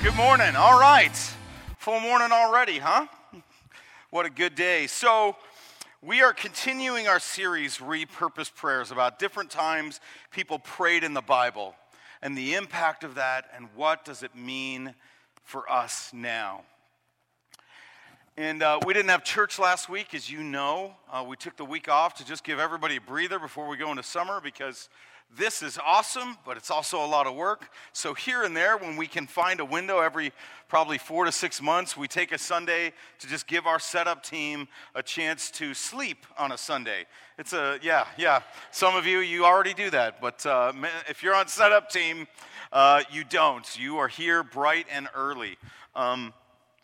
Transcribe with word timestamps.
Good 0.00 0.14
morning. 0.14 0.54
All 0.54 0.78
right. 0.78 1.10
Full 1.78 1.98
morning 1.98 2.28
already, 2.30 2.78
huh? 2.78 3.08
What 4.10 4.26
a 4.26 4.30
good 4.30 4.54
day. 4.54 4.86
So, 4.86 5.34
we 6.00 6.22
are 6.22 6.32
continuing 6.32 7.08
our 7.08 7.18
series, 7.18 7.78
Repurposed 7.78 8.54
Prayers, 8.54 8.92
about 8.92 9.18
different 9.18 9.50
times 9.50 10.00
people 10.30 10.60
prayed 10.60 11.02
in 11.02 11.14
the 11.14 11.20
Bible 11.20 11.74
and 12.22 12.38
the 12.38 12.54
impact 12.54 13.02
of 13.02 13.16
that 13.16 13.46
and 13.56 13.66
what 13.74 14.04
does 14.04 14.22
it 14.22 14.36
mean 14.36 14.94
for 15.42 15.68
us 15.68 16.12
now. 16.14 16.62
And 18.36 18.62
uh, 18.62 18.78
we 18.86 18.94
didn't 18.94 19.10
have 19.10 19.24
church 19.24 19.58
last 19.58 19.88
week, 19.88 20.14
as 20.14 20.30
you 20.30 20.44
know. 20.44 20.94
Uh, 21.10 21.24
we 21.26 21.36
took 21.36 21.56
the 21.56 21.64
week 21.64 21.88
off 21.88 22.14
to 22.18 22.24
just 22.24 22.44
give 22.44 22.60
everybody 22.60 22.96
a 22.96 23.00
breather 23.00 23.40
before 23.40 23.66
we 23.66 23.76
go 23.76 23.90
into 23.90 24.04
summer 24.04 24.40
because 24.40 24.88
this 25.36 25.62
is 25.62 25.78
awesome, 25.84 26.38
but 26.46 26.56
it's 26.56 26.70
also 26.70 27.04
a 27.04 27.06
lot 27.06 27.26
of 27.26 27.34
work. 27.34 27.70
So, 27.92 28.14
here 28.14 28.44
and 28.44 28.56
there, 28.56 28.76
when 28.76 28.96
we 28.96 29.06
can 29.06 29.26
find 29.26 29.60
a 29.60 29.64
window 29.64 30.00
every 30.00 30.32
probably 30.68 30.98
four 30.98 31.24
to 31.24 31.32
six 31.32 31.60
months, 31.60 31.96
we 31.96 32.08
take 32.08 32.32
a 32.32 32.38
Sunday 32.38 32.92
to 33.18 33.26
just 33.26 33.46
give 33.46 33.66
our 33.66 33.78
setup 33.78 34.22
team 34.22 34.68
a 34.94 35.02
chance 35.02 35.50
to 35.52 35.74
sleep 35.74 36.26
on 36.38 36.52
a 36.52 36.58
Sunday. 36.58 37.06
It's 37.38 37.52
a, 37.52 37.78
yeah, 37.82 38.06
yeah. 38.16 38.40
Some 38.70 38.96
of 38.96 39.06
you, 39.06 39.18
you 39.18 39.44
already 39.44 39.74
do 39.74 39.90
that, 39.90 40.20
but 40.20 40.44
uh, 40.46 40.72
if 41.08 41.22
you're 41.22 41.34
on 41.34 41.46
setup 41.46 41.90
team, 41.90 42.26
uh, 42.72 43.02
you 43.10 43.24
don't. 43.24 43.66
You 43.78 43.98
are 43.98 44.08
here 44.08 44.42
bright 44.42 44.86
and 44.90 45.08
early. 45.14 45.56
Um, 45.94 46.32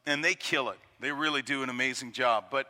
and 0.07 0.25
they 0.25 0.35
kill 0.35 0.71
it. 0.71 0.79
They 1.01 1.13
really 1.13 1.43
do 1.43 1.63
an 1.63 1.71
amazing 1.71 2.13
job. 2.13 2.47
But 2.51 2.67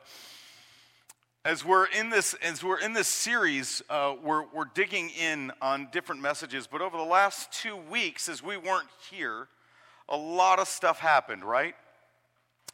as 1.45 1.63
we're 1.63 1.85
in 1.85 2.09
this, 2.09 2.35
as 2.43 2.65
we're 2.65 2.81
in 2.81 2.95
this 2.95 3.07
series, 3.07 3.83
uh, 3.91 4.15
we're, 4.23 4.45
we're 4.55 4.65
digging 4.73 5.11
in 5.11 5.53
on 5.61 5.89
different 5.93 6.23
messages. 6.23 6.67
But 6.67 6.81
over 6.81 6.97
the 6.97 7.03
last 7.03 7.53
two 7.53 7.77
weeks, 7.77 8.31
as 8.31 8.43
we 8.43 8.57
weren't 8.57 8.89
here, 9.11 9.49
a 10.09 10.17
lot 10.17 10.59
of 10.59 10.69
stuff 10.69 10.99
happened, 10.99 11.45
right? 11.45 11.75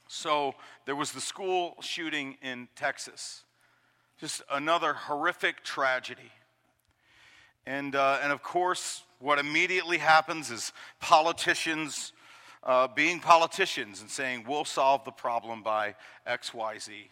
So 0.07 0.55
there 0.87 0.95
was 0.95 1.11
the 1.11 1.21
school 1.21 1.75
shooting 1.81 2.37
in 2.43 2.69
Texas, 2.77 3.43
just 4.21 4.43
another 4.51 4.95
horrific 4.95 5.65
tragedy. 5.65 6.31
And, 7.67 7.97
uh, 7.97 8.21
and 8.23 8.33
of 8.33 8.43
course, 8.43 9.03
what 9.19 9.41
immediately 9.41 9.99
happens 9.99 10.51
is 10.51 10.73
politicians 11.01 12.13
uh, 12.63 12.87
being 12.89 13.21
politicians 13.21 14.01
and 14.01 14.11
saying, 14.11 14.45
we'll 14.47 14.65
solve 14.65 15.05
the 15.05 15.11
problem 15.11 15.63
by 15.63 15.95
X, 16.27 16.53
Y, 16.55 16.79
Z. 16.79 17.09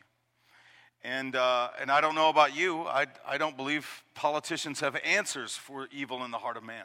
And, 1.05 1.37
uh, 1.37 1.69
and 1.81 1.91
I 1.91 2.01
don't 2.01 2.15
know 2.15 2.29
about 2.29 2.57
you, 2.57 2.83
I, 2.83 3.07
I 3.27 3.39
don't 3.39 3.57
believe 3.57 4.03
politicians 4.15 4.81
have 4.81 4.97
answers 5.05 5.55
for 5.55 5.89
evil 5.93 6.25
in 6.25 6.31
the 6.31 6.39
heart 6.39 6.57
of 6.57 6.65
man. 6.65 6.85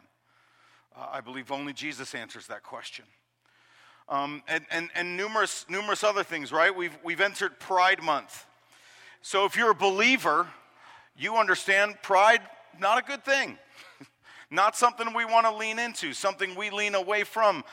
Uh, 0.95 1.07
I 1.11 1.21
believe 1.21 1.51
only 1.51 1.73
Jesus 1.73 2.13
answers 2.13 2.47
that 2.47 2.63
question. 2.63 3.05
Um, 4.07 4.43
and, 4.47 4.65
and, 4.69 4.89
and 4.95 5.17
numerous, 5.17 5.65
numerous 5.69 6.03
other 6.03 6.23
things, 6.23 6.51
right? 6.51 6.75
We've, 6.75 6.95
we've 7.03 7.21
entered 7.21 7.59
Pride 7.59 8.03
Month. 8.03 8.45
So 9.21 9.45
if 9.45 9.55
you're 9.55 9.71
a 9.71 9.75
believer, 9.75 10.47
you 11.17 11.37
understand 11.37 11.95
pride, 12.03 12.41
not 12.79 12.99
a 12.99 13.01
good 13.01 13.23
thing. 13.23 13.57
not 14.51 14.75
something 14.75 15.13
we 15.13 15.25
want 15.25 15.47
to 15.47 15.55
lean 15.55 15.79
into, 15.79 16.13
something 16.13 16.55
we 16.55 16.69
lean 16.69 16.93
away 16.93 17.23
from 17.23 17.63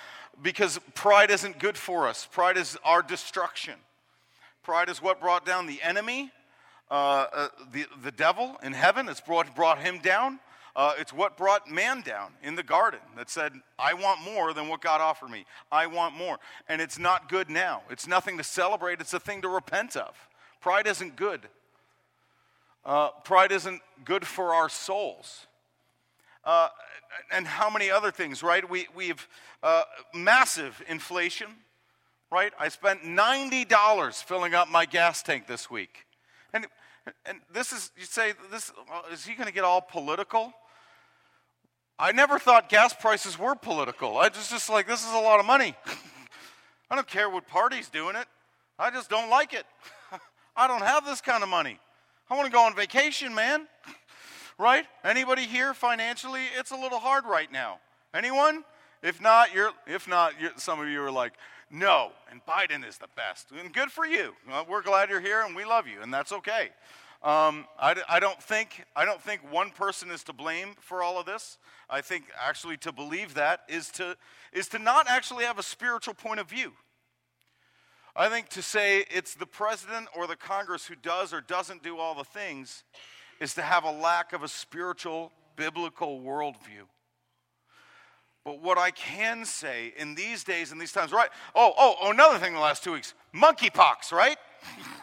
because 0.41 0.79
pride 0.95 1.31
isn't 1.31 1.59
good 1.59 1.77
for 1.77 2.06
us. 2.06 2.27
Pride 2.31 2.56
is 2.56 2.79
our 2.84 3.03
destruction. 3.03 3.75
Pride 4.62 4.88
is 4.88 5.00
what 5.00 5.21
brought 5.21 5.47
down 5.47 5.66
the 5.66 5.81
enemy, 5.82 6.31
uh, 6.91 7.26
uh, 7.32 7.48
the, 7.72 7.87
the 8.03 8.10
devil 8.10 8.56
in 8.62 8.72
heaven. 8.72 9.09
It's 9.09 9.21
brought, 9.21 9.54
brought 9.56 9.78
him 9.78 9.98
down. 10.00 10.38
Uh, 10.76 10.93
it's 10.98 11.12
what 11.12 11.37
brought 11.37 11.69
man 11.69 12.00
down 12.03 12.32
in 12.43 12.54
the 12.54 12.62
garden 12.62 13.00
that 13.16 13.28
said, 13.28 13.53
I 13.78 13.94
want 13.94 14.20
more 14.22 14.53
than 14.53 14.69
what 14.69 14.81
God 14.81 15.00
offered 15.00 15.31
me. 15.31 15.44
I 15.72 15.87
want 15.87 16.15
more. 16.15 16.38
And 16.69 16.81
it's 16.81 16.99
not 16.99 17.28
good 17.28 17.50
now. 17.50 17.82
It's 17.91 18.06
nothing 18.06 18.38
to 18.38 18.44
celebrate, 18.44 19.00
it's 19.00 19.15
a 19.15 19.20
thing 19.20 19.43
to 19.43 19.49
repent 19.49 19.97
of. 19.97 20.15
Pride 20.60 20.87
isn't 20.87 21.16
good. 21.16 21.41
Uh, 22.84 23.10
pride 23.25 23.53
isn't 23.53 23.81
good 24.04 24.26
for 24.26 24.54
our 24.54 24.69
souls. 24.69 25.47
Uh, 26.44 26.69
and 27.32 27.47
how 27.47 27.69
many 27.69 27.91
other 27.91 28.10
things, 28.10 28.43
right? 28.43 28.69
We, 28.69 28.87
we 28.94 29.09
have 29.09 29.28
uh, 29.62 29.82
massive 30.15 30.82
inflation 30.88 31.49
right? 32.31 32.53
I 32.59 32.69
spent 32.69 33.03
$90 33.03 34.23
filling 34.23 34.55
up 34.55 34.69
my 34.69 34.87
gas 34.87 35.23
tank 35.23 35.47
this 35.47 35.71
week. 35.71 36.07
And, 36.53 36.67
and 37.27 37.41
this 37.53 37.73
is, 37.73 37.91
you 37.97 38.05
say, 38.05 38.35
this, 38.51 38.73
uh, 38.93 39.03
is 39.13 39.25
he 39.25 39.35
going 39.35 39.47
to 39.47 39.53
get 39.53 39.65
all 39.65 39.81
political? 39.81 40.53
I 41.99 42.13
never 42.13 42.39
thought 42.39 42.69
gas 42.69 42.95
prices 42.95 43.39
were 43.39 43.55
political. 43.55 44.19
I 44.19 44.29
just, 44.29 44.51
just 44.51 44.71
like, 44.71 44.87
this 44.87 45.07
is 45.07 45.13
a 45.13 45.19
lot 45.19 45.41
of 45.41 45.47
money. 45.47 45.75
I 46.91 46.95
don't 46.95 47.07
care 47.07 47.29
what 47.29 47.47
party's 47.47 47.89
doing 47.89 48.17
it. 48.17 48.27
I 48.79 48.91
just 48.91 49.11
don't 49.11 49.29
like 49.29 49.53
it. 49.53 49.67
I 50.57 50.67
don't 50.67 50.83
have 50.83 51.05
this 51.05 51.21
kind 51.21 51.43
of 51.43 51.49
money. 51.49 51.79
I 52.31 52.37
want 52.37 52.47
to 52.47 52.53
go 52.53 52.62
on 52.62 52.75
vacation, 52.75 53.35
man. 53.35 53.67
right? 54.59 54.87
Anybody 55.05 55.43
here 55.43 55.75
financially? 55.75 56.43
It's 56.59 56.71
a 56.71 56.77
little 56.77 56.99
hard 56.99 57.25
right 57.27 57.51
now. 57.51 57.81
Anyone? 58.15 58.65
If 59.03 59.21
not, 59.21 59.55
you're 59.55 59.71
if 59.87 60.07
not, 60.07 60.35
you're, 60.41 60.53
some 60.57 60.81
of 60.81 60.89
you 60.89 61.03
are 61.03 61.11
like, 61.11 61.33
no, 61.70 62.10
and 62.31 62.41
Biden 62.44 62.86
is 62.86 62.98
the 62.98 63.08
best. 63.16 63.50
And 63.53 63.72
good 63.72 63.91
for 63.91 64.04
you. 64.04 64.34
Well, 64.48 64.66
we're 64.69 64.82
glad 64.82 65.08
you're 65.08 65.20
here 65.20 65.42
and 65.42 65.54
we 65.54 65.64
love 65.64 65.86
you, 65.86 66.03
and 66.03 66.12
that's 66.12 66.32
okay. 66.32 66.70
Um, 67.22 67.66
I, 67.78 67.94
I, 68.08 68.19
don't 68.19 68.42
think, 68.42 68.84
I 68.97 69.04
don't 69.04 69.20
think 69.20 69.41
one 69.53 69.70
person 69.70 70.10
is 70.10 70.25
to 70.25 70.32
blame 70.32 70.70
for 70.81 71.03
all 71.03 71.20
of 71.20 71.26
this. 71.26 71.58
I 71.88 72.00
think 72.00 72.25
actually 72.41 72.78
to 72.78 72.92
believe 72.92 73.34
that 73.34 73.60
is 73.69 73.91
to, 73.92 74.16
is 74.53 74.69
to 74.69 74.78
not 74.78 75.06
actually 75.08 75.44
have 75.44 75.58
a 75.58 75.62
spiritual 75.62 76.14
point 76.14 76.41
of 76.41 76.48
view. 76.48 76.72
I 78.16 78.28
think 78.28 78.48
to 78.50 78.62
say 78.62 79.04
it's 79.10 79.34
the 79.34 79.47
president 79.47 80.08
or 80.16 80.26
the 80.26 80.37
Congress 80.37 80.87
who 80.87 80.97
does 80.97 81.32
or 81.32 81.41
doesn't 81.41 81.82
do 81.82 81.98
all 81.98 82.14
the 82.14 82.25
things 82.25 82.84
is 83.38 83.54
to 83.54 83.62
have 83.62 83.84
a 83.84 83.91
lack 83.91 84.32
of 84.32 84.42
a 84.42 84.48
spiritual, 84.48 85.31
biblical 85.56 86.20
worldview. 86.20 86.87
But 88.45 88.62
what 88.62 88.78
I 88.78 88.91
can 88.91 89.45
say 89.45 89.93
in 89.97 90.15
these 90.15 90.45
days 90.45 90.73
and 90.73 90.81
these 90.81 90.93
times, 90.93 91.12
right? 91.12 91.28
Oh, 91.55 91.73
oh, 91.77 91.97
oh, 92.01 92.11
another 92.11 92.39
thing 92.39 92.49
in 92.49 92.55
the 92.55 92.61
last 92.61 92.83
two 92.83 92.93
weeks 92.93 93.15
monkeypox, 93.34 94.12
right? 94.12 94.39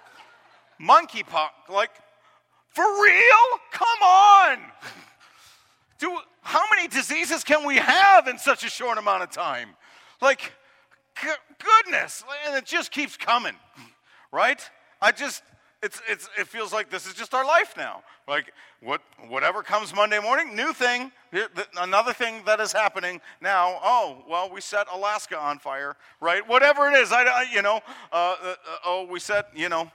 monkeypox, 0.81 1.49
like, 1.69 1.91
for 2.69 2.83
real? 3.01 3.59
Come 3.71 4.01
on. 4.03 4.57
Do, 5.99 6.17
how 6.41 6.63
many 6.75 6.87
diseases 6.87 7.43
can 7.43 7.65
we 7.65 7.77
have 7.77 8.27
in 8.27 8.37
such 8.37 8.63
a 8.63 8.69
short 8.69 8.97
amount 8.97 9.23
of 9.23 9.31
time? 9.31 9.69
Like, 10.21 10.53
goodness, 11.15 12.23
and 12.45 12.55
it 12.55 12.65
just 12.65 12.91
keeps 12.91 13.17
coming, 13.17 13.55
right? 14.31 14.61
I 15.01 15.11
just, 15.11 15.43
it's, 15.83 16.01
it's, 16.09 16.29
it 16.37 16.47
feels 16.47 16.73
like 16.73 16.89
this 16.89 17.05
is 17.05 17.13
just 17.13 17.33
our 17.33 17.45
life 17.45 17.75
now. 17.77 18.01
Like, 18.27 18.51
what, 18.81 19.01
whatever 19.27 19.61
comes 19.61 19.93
Monday 19.93 20.19
morning, 20.19 20.55
new 20.55 20.73
thing. 20.73 21.11
Another 21.77 22.13
thing 22.13 22.41
that 22.45 22.59
is 22.59 22.73
happening 22.73 23.21
now. 23.41 23.79
Oh, 23.83 24.23
well, 24.27 24.49
we 24.51 24.59
set 24.59 24.87
Alaska 24.91 25.37
on 25.37 25.59
fire, 25.59 25.95
right? 26.19 26.47
Whatever 26.47 26.89
it 26.89 26.95
is, 26.95 27.11
I, 27.11 27.23
I 27.23 27.45
you 27.53 27.61
know. 27.61 27.81
Uh, 28.11 28.35
uh, 28.43 28.55
oh, 28.85 29.07
we 29.09 29.19
set, 29.19 29.49
you 29.55 29.69
know, 29.69 29.91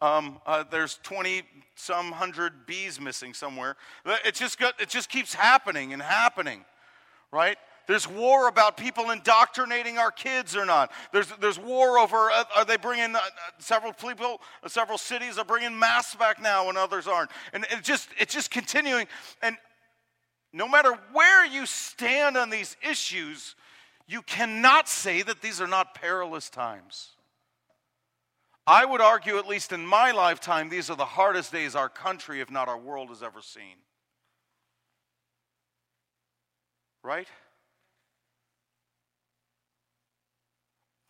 um, 0.00 0.38
uh, 0.46 0.64
there's 0.70 0.98
20 1.02 1.42
some 1.74 2.12
hundred 2.12 2.66
bees 2.66 3.00
missing 3.00 3.34
somewhere. 3.34 3.76
It 4.24 4.34
just, 4.34 4.58
got, 4.58 4.80
it 4.80 4.88
just 4.88 5.08
keeps 5.08 5.34
happening 5.34 5.92
and 5.92 6.00
happening, 6.00 6.64
right? 7.32 7.56
There's 7.86 8.08
war 8.08 8.48
about 8.48 8.76
people 8.76 9.10
indoctrinating 9.10 9.98
our 9.98 10.10
kids 10.10 10.56
or 10.56 10.64
not. 10.64 10.90
There's, 11.12 11.28
there's 11.40 11.58
war 11.58 11.98
over 11.98 12.30
uh, 12.30 12.44
are 12.56 12.64
they 12.64 12.76
bringing 12.76 13.14
uh, 13.14 13.20
several 13.58 13.92
people, 13.92 14.40
uh, 14.62 14.68
several 14.68 14.98
cities 14.98 15.36
are 15.38 15.44
bringing 15.44 15.78
masks 15.78 16.14
back 16.14 16.40
now 16.40 16.68
and 16.68 16.78
others 16.78 17.06
aren't. 17.06 17.30
And 17.52 17.66
it 17.70 17.82
just 17.82 18.08
it's 18.18 18.32
just 18.32 18.50
continuing. 18.50 19.06
And 19.42 19.56
no 20.52 20.68
matter 20.68 20.98
where 21.12 21.44
you 21.44 21.66
stand 21.66 22.36
on 22.36 22.48
these 22.48 22.76
issues, 22.88 23.54
you 24.06 24.22
cannot 24.22 24.88
say 24.88 25.22
that 25.22 25.42
these 25.42 25.60
are 25.60 25.66
not 25.66 25.94
perilous 25.94 26.48
times. 26.48 27.10
I 28.66 28.86
would 28.86 29.02
argue, 29.02 29.36
at 29.36 29.46
least 29.46 29.72
in 29.72 29.86
my 29.86 30.10
lifetime, 30.12 30.70
these 30.70 30.88
are 30.88 30.96
the 30.96 31.04
hardest 31.04 31.52
days 31.52 31.74
our 31.74 31.90
country, 31.90 32.40
if 32.40 32.50
not 32.50 32.66
our 32.68 32.78
world, 32.78 33.10
has 33.10 33.22
ever 33.22 33.42
seen. 33.42 33.76
Right? 37.02 37.28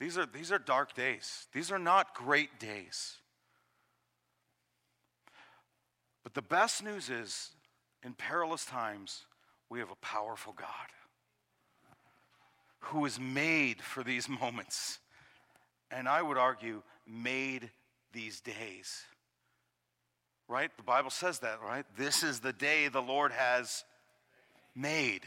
These 0.04 0.18
are, 0.18 0.26
these 0.26 0.52
are 0.52 0.58
dark 0.58 0.92
days. 0.92 1.46
These 1.54 1.72
are 1.72 1.78
not 1.78 2.14
great 2.14 2.60
days. 2.60 3.16
But 6.22 6.34
the 6.34 6.42
best 6.42 6.84
news 6.84 7.08
is, 7.08 7.52
in 8.04 8.12
perilous 8.12 8.66
times, 8.66 9.24
we 9.70 9.78
have 9.78 9.90
a 9.90 9.96
powerful 10.02 10.52
God 10.52 10.68
who 12.80 13.06
is 13.06 13.18
made 13.18 13.80
for 13.80 14.04
these 14.04 14.28
moments. 14.40 14.98
And 15.90 16.06
I 16.06 16.20
would 16.20 16.36
argue, 16.36 16.82
made 17.06 17.70
these 18.12 18.42
days. 18.42 19.04
Right? 20.48 20.70
The 20.76 20.82
Bible 20.82 21.08
says 21.08 21.38
that, 21.38 21.62
right? 21.62 21.86
This 21.96 22.22
is 22.22 22.40
the 22.40 22.52
day 22.52 22.88
the 22.88 23.00
Lord 23.00 23.32
has 23.32 23.84
made. 24.76 25.22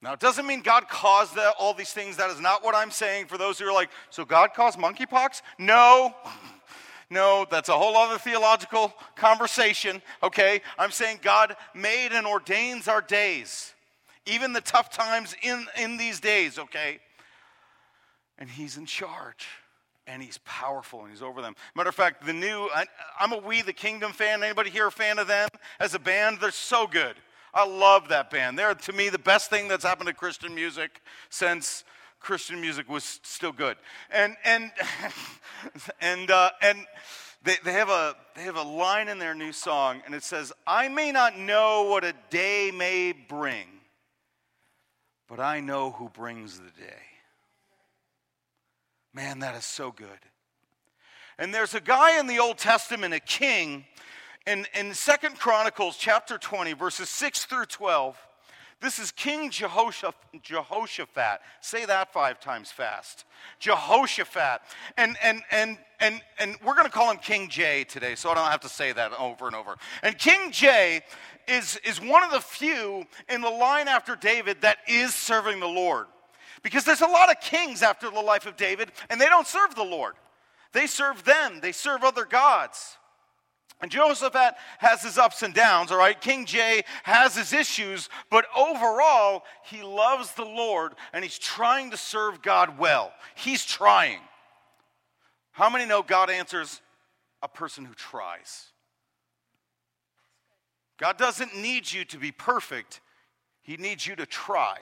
Now, 0.00 0.12
it 0.12 0.20
doesn't 0.20 0.46
mean 0.46 0.60
God 0.62 0.88
caused 0.88 1.34
the, 1.34 1.50
all 1.58 1.74
these 1.74 1.92
things. 1.92 2.16
That 2.16 2.30
is 2.30 2.40
not 2.40 2.62
what 2.62 2.74
I'm 2.74 2.90
saying 2.90 3.26
for 3.26 3.36
those 3.36 3.58
who 3.58 3.66
are 3.66 3.72
like, 3.72 3.90
so 4.10 4.24
God 4.24 4.54
caused 4.54 4.78
monkeypox? 4.78 5.42
No. 5.58 6.14
No, 7.10 7.46
that's 7.50 7.70
a 7.70 7.72
whole 7.72 7.96
other 7.96 8.18
theological 8.18 8.92
conversation, 9.16 10.02
okay? 10.22 10.60
I'm 10.78 10.90
saying 10.90 11.20
God 11.22 11.56
made 11.74 12.12
and 12.12 12.26
ordains 12.26 12.86
our 12.86 13.00
days, 13.00 13.72
even 14.26 14.52
the 14.52 14.60
tough 14.60 14.90
times 14.90 15.34
in, 15.40 15.66
in 15.80 15.96
these 15.96 16.20
days, 16.20 16.58
okay? 16.58 16.98
And 18.38 18.50
He's 18.50 18.76
in 18.76 18.84
charge 18.84 19.46
and 20.08 20.22
he's 20.22 20.38
powerful 20.44 21.02
and 21.02 21.10
he's 21.10 21.22
over 21.22 21.42
them. 21.42 21.54
Matter 21.76 21.90
of 21.90 21.94
fact, 21.94 22.26
the 22.26 22.32
new, 22.32 22.68
I, 22.74 22.86
am 23.20 23.32
a 23.32 23.38
We 23.38 23.62
the 23.62 23.72
Kingdom 23.72 24.12
fan. 24.12 24.42
Anybody 24.42 24.70
here 24.70 24.86
a 24.86 24.90
fan 24.90 25.18
of 25.18 25.28
them 25.28 25.48
as 25.78 25.94
a 25.94 25.98
band? 25.98 26.38
They're 26.40 26.50
so 26.50 26.86
good. 26.86 27.14
I 27.58 27.66
love 27.66 28.10
that 28.10 28.30
band. 28.30 28.56
They're, 28.56 28.72
to 28.72 28.92
me, 28.92 29.08
the 29.08 29.18
best 29.18 29.50
thing 29.50 29.66
that's 29.66 29.82
happened 29.82 30.06
to 30.06 30.14
Christian 30.14 30.54
music 30.54 31.02
since 31.28 31.82
Christian 32.20 32.60
music 32.60 32.88
was 32.88 33.18
still 33.24 33.50
good. 33.50 33.76
And, 34.12 34.36
and, 34.44 34.70
and, 36.00 36.30
uh, 36.30 36.50
and 36.62 36.86
they, 37.42 37.56
they, 37.64 37.72
have 37.72 37.88
a, 37.88 38.14
they 38.36 38.42
have 38.42 38.54
a 38.54 38.62
line 38.62 39.08
in 39.08 39.18
their 39.18 39.34
new 39.34 39.50
song, 39.50 40.02
and 40.06 40.14
it 40.14 40.22
says, 40.22 40.52
I 40.68 40.86
may 40.86 41.10
not 41.10 41.36
know 41.36 41.82
what 41.90 42.04
a 42.04 42.14
day 42.30 42.70
may 42.72 43.10
bring, 43.10 43.66
but 45.28 45.40
I 45.40 45.58
know 45.58 45.90
who 45.90 46.10
brings 46.10 46.60
the 46.60 46.70
day. 46.80 47.02
Man, 49.12 49.40
that 49.40 49.56
is 49.56 49.64
so 49.64 49.90
good. 49.90 50.06
And 51.40 51.52
there's 51.52 51.74
a 51.74 51.80
guy 51.80 52.20
in 52.20 52.28
the 52.28 52.38
Old 52.38 52.58
Testament, 52.58 53.14
a 53.14 53.20
king, 53.20 53.84
in, 54.48 54.66
in 54.74 54.94
Second 54.94 55.38
Chronicles 55.38 55.96
chapter 55.98 56.38
20, 56.38 56.72
verses 56.72 57.10
6 57.10 57.44
through 57.44 57.66
12. 57.66 58.16
This 58.80 58.98
is 58.98 59.10
King 59.10 59.50
Jehoshaphat. 59.50 61.40
Say 61.60 61.84
that 61.84 62.12
five 62.12 62.40
times 62.40 62.70
fast. 62.70 63.24
Jehoshaphat. 63.58 64.60
And, 64.96 65.16
and, 65.22 65.42
and, 65.50 65.76
and, 66.00 66.22
and 66.38 66.56
we're 66.64 66.74
going 66.74 66.86
to 66.86 66.92
call 66.92 67.10
him 67.10 67.18
King 67.18 67.48
J 67.48 67.84
today, 67.84 68.14
so 68.14 68.30
I 68.30 68.34
don't 68.34 68.50
have 68.50 68.60
to 68.60 68.68
say 68.68 68.92
that 68.92 69.12
over 69.18 69.48
and 69.48 69.56
over. 69.56 69.76
And 70.02 70.16
King 70.16 70.50
J 70.50 71.02
is, 71.46 71.78
is 71.84 72.00
one 72.00 72.22
of 72.22 72.30
the 72.30 72.40
few 72.40 73.04
in 73.28 73.42
the 73.42 73.50
line 73.50 73.88
after 73.88 74.16
David 74.16 74.62
that 74.62 74.78
is 74.86 75.14
serving 75.14 75.60
the 75.60 75.66
Lord. 75.66 76.06
Because 76.62 76.84
there's 76.84 77.02
a 77.02 77.06
lot 77.06 77.30
of 77.30 77.40
kings 77.40 77.82
after 77.82 78.10
the 78.10 78.20
life 78.20 78.46
of 78.46 78.56
David, 78.56 78.92
and 79.10 79.20
they 79.20 79.26
don't 79.26 79.46
serve 79.46 79.74
the 79.74 79.84
Lord. 79.84 80.14
They 80.72 80.86
serve 80.86 81.24
them, 81.24 81.58
they 81.60 81.72
serve 81.72 82.04
other 82.04 82.24
gods. 82.24 82.97
And 83.80 83.90
Jehoshaphat 83.90 84.54
has 84.78 85.02
his 85.02 85.18
ups 85.18 85.42
and 85.42 85.54
downs, 85.54 85.92
all 85.92 85.98
right? 85.98 86.20
King 86.20 86.46
J 86.46 86.82
has 87.04 87.36
his 87.36 87.52
issues, 87.52 88.08
but 88.28 88.46
overall, 88.56 89.44
he 89.64 89.82
loves 89.82 90.32
the 90.32 90.44
Lord 90.44 90.94
and 91.12 91.22
he's 91.22 91.38
trying 91.38 91.92
to 91.92 91.96
serve 91.96 92.42
God 92.42 92.78
well. 92.78 93.12
He's 93.36 93.64
trying. 93.64 94.18
How 95.52 95.70
many 95.70 95.86
know 95.86 96.02
God 96.02 96.28
answers 96.28 96.80
a 97.40 97.48
person 97.48 97.84
who 97.84 97.94
tries? 97.94 98.66
God 100.98 101.16
doesn't 101.16 101.56
need 101.56 101.90
you 101.90 102.04
to 102.06 102.18
be 102.18 102.32
perfect, 102.32 103.00
He 103.62 103.76
needs 103.76 104.06
you 104.06 104.16
to 104.16 104.26
try. 104.26 104.78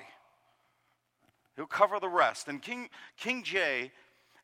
He'll 1.55 1.67
cover 1.67 1.99
the 2.01 2.09
rest. 2.09 2.49
And 2.49 2.61
King, 2.61 2.89
King 3.17 3.43
J 3.43 3.91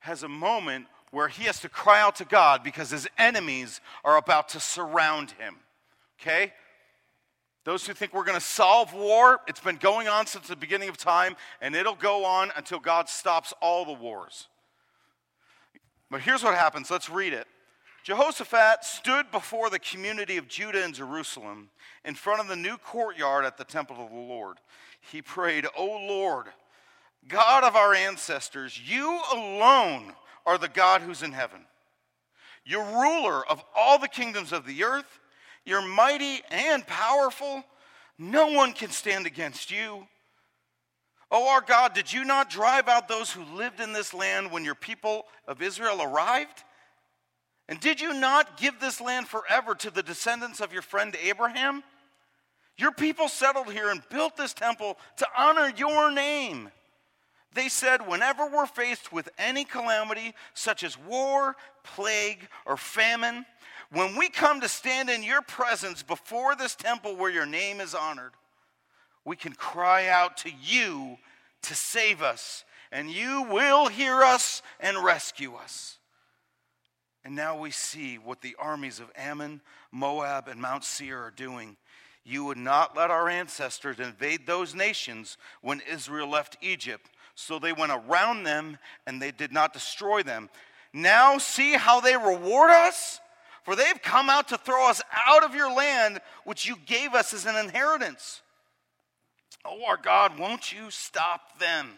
has 0.00 0.22
a 0.22 0.28
moment 0.28 0.87
where 1.12 1.29
he 1.29 1.44
has 1.44 1.61
to 1.61 1.69
cry 1.69 2.00
out 2.00 2.17
to 2.17 2.25
God 2.25 2.64
because 2.64 2.91
his 2.91 3.06
enemies 3.17 3.81
are 4.03 4.17
about 4.17 4.49
to 4.50 4.61
surround 4.61 5.31
him. 5.32 5.56
Okay? 6.20 6.53
Those 7.64 7.87
who 7.87 7.93
think 7.93 8.12
we're 8.12 8.25
going 8.25 8.38
to 8.38 8.44
solve 8.44 8.93
war, 8.93 9.41
it's 9.47 9.61
been 9.61 9.76
going 9.76 10.09
on 10.09 10.26
since 10.26 10.49
the 10.49 10.56
beginning 10.56 10.88
of 10.88 10.97
time, 10.97 11.37
and 11.61 11.76
it'll 11.76 11.94
go 11.94 12.25
on 12.25 12.50
until 12.56 12.81
God 12.81 13.09
stops 13.09 13.55
all 13.62 13.85
the 13.85 13.93
wars. 13.93 14.49
But 16.11 16.23
here's 16.23 16.43
what 16.43 16.55
happens. 16.55 16.91
Let's 16.91 17.09
read 17.09 17.32
it. 17.32 17.47
Jehoshaphat 18.03 18.82
stood 18.82 19.31
before 19.31 19.70
the 19.70 19.79
community 19.79 20.38
of 20.38 20.49
Judah 20.49 20.82
and 20.82 20.93
Jerusalem 20.93 21.70
in 22.05 22.15
front 22.15 22.41
of 22.41 22.49
the 22.49 22.56
new 22.56 22.76
courtyard 22.79 23.44
at 23.44 23.58
the 23.58 23.65
temple 23.65 23.97
of 24.03 24.11
the 24.11 24.17
Lord. 24.17 24.56
He 25.12 25.23
prayed, 25.23 25.67
O 25.76 25.85
Lord, 25.85 26.47
God 27.29 27.62
of 27.62 27.76
our 27.76 27.94
ancestors, 27.94 28.81
you 28.85 29.20
alone 29.32 30.15
are 30.47 30.59
the 30.59 30.69
God 30.69 31.03
who's 31.03 31.23
in 31.23 31.33
heaven. 31.33 31.61
You're 32.65 32.85
ruler 32.85 33.47
of 33.49 33.62
all 33.77 33.99
the 33.99 34.09
kingdoms 34.09 34.53
of 34.53 34.67
the 34.67 34.85
earth. 34.85 35.19
You're 35.65 35.87
mighty 35.87 36.43
and 36.50 36.87
powerful. 36.87 37.65
No 38.19 38.49
one 38.49 38.73
can 38.73 38.91
stand 38.91 39.27
against 39.27 39.71
you. 39.71 40.06
Oh, 41.31 41.49
our 41.49 41.62
God, 41.62 41.94
did 41.94 42.12
you 42.12 42.25
not 42.25 42.50
drive 42.50 42.89
out 42.89 43.09
those 43.09 43.31
who 43.31 43.43
lived 43.56 43.81
in 43.81 43.93
this 43.93 44.12
land 44.12 44.53
when 44.53 44.65
your 44.65 44.75
people 44.75 45.25
of 45.49 45.62
Israel 45.62 46.03
arrived? 46.03 46.62
And 47.69 47.81
did 47.81 48.00
you 48.00 48.12
not 48.12 48.59
give 48.59 48.79
this 48.81 49.00
land 49.00 49.29
forever 49.29 49.75
to 49.77 49.91
the 49.91 50.03
descendants 50.03 50.61
of 50.61 50.73
your 50.73 50.83
friend 50.83 51.17
Abraham? 51.23 51.83
Your 52.77 52.93
people 52.93 53.29
settled 53.29 53.73
here 53.73 53.91
and 53.91 54.03
built 54.11 54.37
this 54.37 54.53
temple 54.53 54.99
to 55.19 55.27
honor 55.37 55.73
your 55.77 56.12
name. 56.12 56.71
They 57.54 57.69
said, 57.69 58.06
whenever 58.06 58.46
we're 58.46 58.66
faced 58.66 59.12
with 59.12 59.28
any 59.38 59.64
calamity, 59.64 60.34
such 60.54 60.82
as 60.82 60.99
war, 60.99 61.56
plague, 61.84 62.49
or 62.64 62.76
famine, 62.76 63.44
when 63.90 64.16
we 64.16 64.31
come 64.31 64.60
to 64.62 64.69
stand 64.69 65.10
in 65.10 65.22
your 65.22 65.43
presence 65.43 66.02
before 66.02 66.56
this 66.56 66.75
temple 66.75 67.15
where 67.15 67.31
your 67.31 67.44
name 67.44 67.81
is 67.81 67.94
honored, 67.94 68.32
we 69.24 69.36
can 69.36 69.53
cry 69.53 70.08
out 70.08 70.38
to 70.38 70.50
you 70.62 71.19
to 71.62 71.74
save 71.74 72.22
us, 72.22 72.65
and 72.91 73.10
you 73.10 73.43
will 73.43 73.88
hear 73.88 74.22
us 74.22 74.62
and 74.81 75.05
rescue 75.05 75.55
us. 75.55 75.98
And 77.24 77.36
now 77.36 77.58
we 77.58 77.70
see 77.70 78.17
what 78.17 78.41
the 78.41 78.56
armies 78.58 78.98
of 78.98 79.12
Ammon, 79.15 79.60
Moab, 79.93 80.48
and 80.48 80.60
Mount 80.60 80.84
Seir 80.84 81.19
are 81.19 81.31
doing. 81.31 81.77
You 82.24 82.44
would 82.44 82.58
not 82.58 82.96
let 82.96 83.10
our 83.10 83.29
ancestors 83.29 84.00
invade 84.00 84.46
those 84.46 84.74
nations 84.74 85.36
when 85.60 85.82
Israel 85.88 86.29
left 86.29 86.56
Egypt 86.60 87.10
so 87.34 87.58
they 87.58 87.72
went 87.72 87.93
around 87.93 88.44
them 88.44 88.79
and 89.06 89.20
they 89.20 89.31
did 89.31 89.53
not 89.53 89.72
destroy 89.72 90.22
them. 90.22 90.51
Now 90.93 91.39
see 91.39 91.72
how 91.72 92.01
they 92.01 92.17
reward 92.17 92.70
us? 92.70 93.20
For 93.62 93.77
they've 93.77 94.03
come 94.03 94.29
out 94.29 94.48
to 94.48 94.58
throw 94.58 94.89
us 94.89 95.01
out 95.27 95.44
of 95.44 95.55
your 95.55 95.72
land, 95.72 96.20
which 96.44 96.67
you 96.67 96.77
gave 96.84 97.15
us 97.15 97.32
as 97.32 97.46
an 97.46 97.56
inheritance. 97.56 98.43
Oh, 99.65 99.84
our 99.86 99.96
God, 99.96 100.39
won't 100.39 100.72
you 100.72 100.91
stop 100.91 101.58
them? 101.60 101.91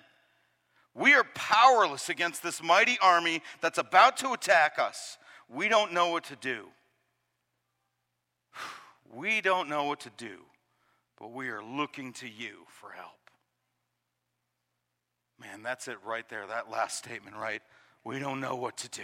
We 0.94 1.14
are 1.14 1.24
powerless 1.34 2.08
against 2.08 2.42
this 2.42 2.62
mighty 2.62 2.98
army 3.00 3.42
that's 3.60 3.78
about 3.78 4.18
to 4.18 4.32
attack 4.32 4.78
us. 4.78 5.16
We 5.48 5.68
don't 5.68 5.92
know 5.92 6.08
what 6.08 6.24
to 6.24 6.36
do. 6.36 6.66
We 9.12 9.40
don't 9.40 9.68
know 9.68 9.84
what 9.84 10.00
to 10.00 10.10
do, 10.16 10.38
but 11.20 11.30
we 11.30 11.48
are 11.48 11.62
looking 11.62 12.12
to 12.14 12.28
you 12.28 12.66
for 12.66 12.90
help. 12.90 13.23
Man, 15.44 15.62
that's 15.62 15.88
it 15.88 15.98
right 16.04 16.26
there, 16.28 16.46
that 16.46 16.70
last 16.70 16.98
statement, 16.98 17.36
right? 17.36 17.62
We 18.02 18.18
don't 18.18 18.40
know 18.40 18.56
what 18.56 18.78
to 18.78 18.88
do, 18.88 19.02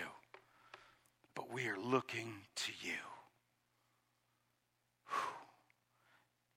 but 1.35 1.53
we 1.53 1.69
are 1.69 1.79
looking 1.79 2.33
to 2.57 2.73
you. 2.81 2.93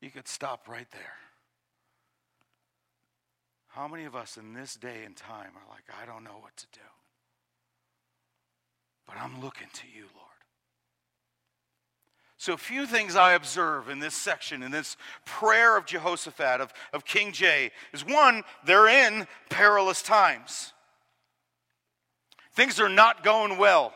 You 0.02 0.10
could 0.10 0.28
stop 0.28 0.68
right 0.68 0.90
there. 0.92 1.16
How 3.68 3.88
many 3.88 4.06
of 4.06 4.16
us 4.16 4.38
in 4.38 4.54
this 4.54 4.76
day 4.76 5.04
and 5.06 5.16
time 5.16 5.52
are 5.56 5.70
like, 5.70 5.84
I 6.02 6.06
don't 6.06 6.24
know 6.24 6.38
what 6.40 6.56
to 6.58 6.68
do, 6.72 6.80
but 9.08 9.16
I'm 9.18 9.42
looking 9.42 9.70
to 9.74 9.88
you, 9.88 10.08
Lord? 10.16 10.33
So, 12.44 12.52
a 12.52 12.58
few 12.58 12.86
things 12.86 13.16
I 13.16 13.36
observe 13.36 13.88
in 13.88 14.00
this 14.00 14.14
section, 14.14 14.64
in 14.64 14.72
this 14.72 14.98
prayer 15.24 15.78
of 15.78 15.86
Jehoshaphat, 15.86 16.60
of, 16.60 16.74
of 16.92 17.06
King 17.06 17.32
J, 17.32 17.72
is 17.94 18.06
one, 18.06 18.44
they're 18.66 18.90
in 18.90 19.28
perilous 19.50 20.02
times. 20.02 20.74
Things 22.52 22.82
are 22.82 22.90
not 22.90 23.24
going 23.24 23.58
well. 23.58 23.94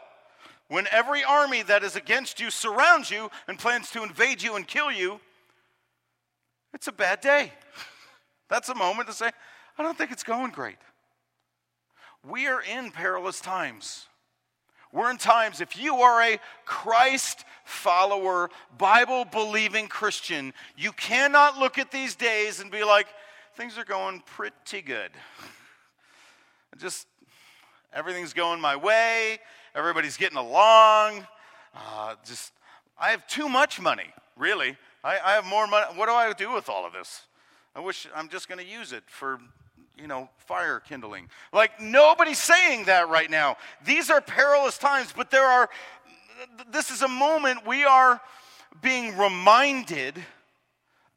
When 0.70 0.88
every 0.92 1.26
army 1.26 1.62
that 1.64 1.84
is 1.84 1.98
against 1.98 2.40
you 2.40 2.50
surrounds 2.50 3.12
you 3.12 3.30
and 3.50 3.60
plans 3.60 3.92
to 3.92 4.02
invade 4.02 4.42
you 4.42 4.56
and 4.56 4.66
kill 4.66 4.94
you, 4.94 5.20
it's 6.74 6.88
a 6.88 6.94
bad 6.94 7.20
day. 7.20 7.52
That's 8.48 8.70
a 8.70 8.76
moment 8.76 9.10
to 9.10 9.14
say, 9.14 9.30
I 9.78 9.84
don't 9.84 9.98
think 9.98 10.14
it's 10.14 10.24
going 10.24 10.52
great. 10.52 10.78
we 12.26 12.48
are 12.48 12.62
in 12.62 12.92
perilous 12.92 13.42
times. 13.42 14.06
We're 14.92 15.12
in 15.12 15.18
times, 15.18 15.62
if 15.62 15.78
you 15.78 15.98
are 15.98 16.22
a 16.22 16.40
Christ 16.66 17.44
follower, 17.66 18.50
Bible 18.78 19.26
believing 19.26 19.88
Christian, 19.88 20.54
you 20.78 20.92
cannot 20.94 21.58
look 21.58 21.78
at 21.78 21.92
these 21.92 22.16
days 22.16 22.62
and 22.62 22.72
be 22.72 22.84
like, 22.84 23.08
things 23.56 23.78
are 23.78 23.84
going 23.84 24.22
pretty 24.26 24.82
good. 24.82 25.12
Just 26.78 27.08
everything's 27.94 28.34
going 28.34 28.62
my 28.62 28.76
way, 28.76 29.40
everybody's 29.76 30.16
getting 30.16 30.38
along. 30.38 31.28
Uh, 31.76 32.16
just, 32.24 32.54
I 33.00 33.10
have 33.10 33.28
too 33.28 33.48
much 33.50 33.80
money, 33.80 34.14
really. 34.36 34.78
I, 35.04 35.20
I 35.24 35.32
have 35.34 35.46
more 35.46 35.68
money. 35.68 35.86
What 35.96 36.08
do 36.08 36.14
I 36.14 36.34
do 36.34 36.52
with 36.54 36.70
all 36.70 36.86
of 36.86 36.94
this? 36.94 37.24
I 37.76 37.80
wish 37.80 38.08
I'm 38.16 38.30
just 38.30 38.50
going 38.50 38.64
to 38.64 38.72
use 38.72 38.94
it 38.94 39.04
for 39.08 39.40
you 40.00 40.08
know, 40.08 40.30
fire 40.38 40.80
kindling. 40.80 41.30
Like 41.52 41.82
nobody's 41.82 42.40
saying 42.40 42.86
that 42.86 43.10
right 43.10 43.30
now. 43.30 43.58
These 43.86 44.10
are 44.10 44.22
perilous 44.22 44.78
times, 44.78 45.14
but 45.16 45.32
there 45.32 45.46
are, 45.46 45.70
this 46.72 46.92
is 46.92 47.02
a 47.02 47.08
moment 47.08 47.66
we 47.66 47.84
are 47.84 48.22
being 48.82 49.18
reminded 49.18 50.16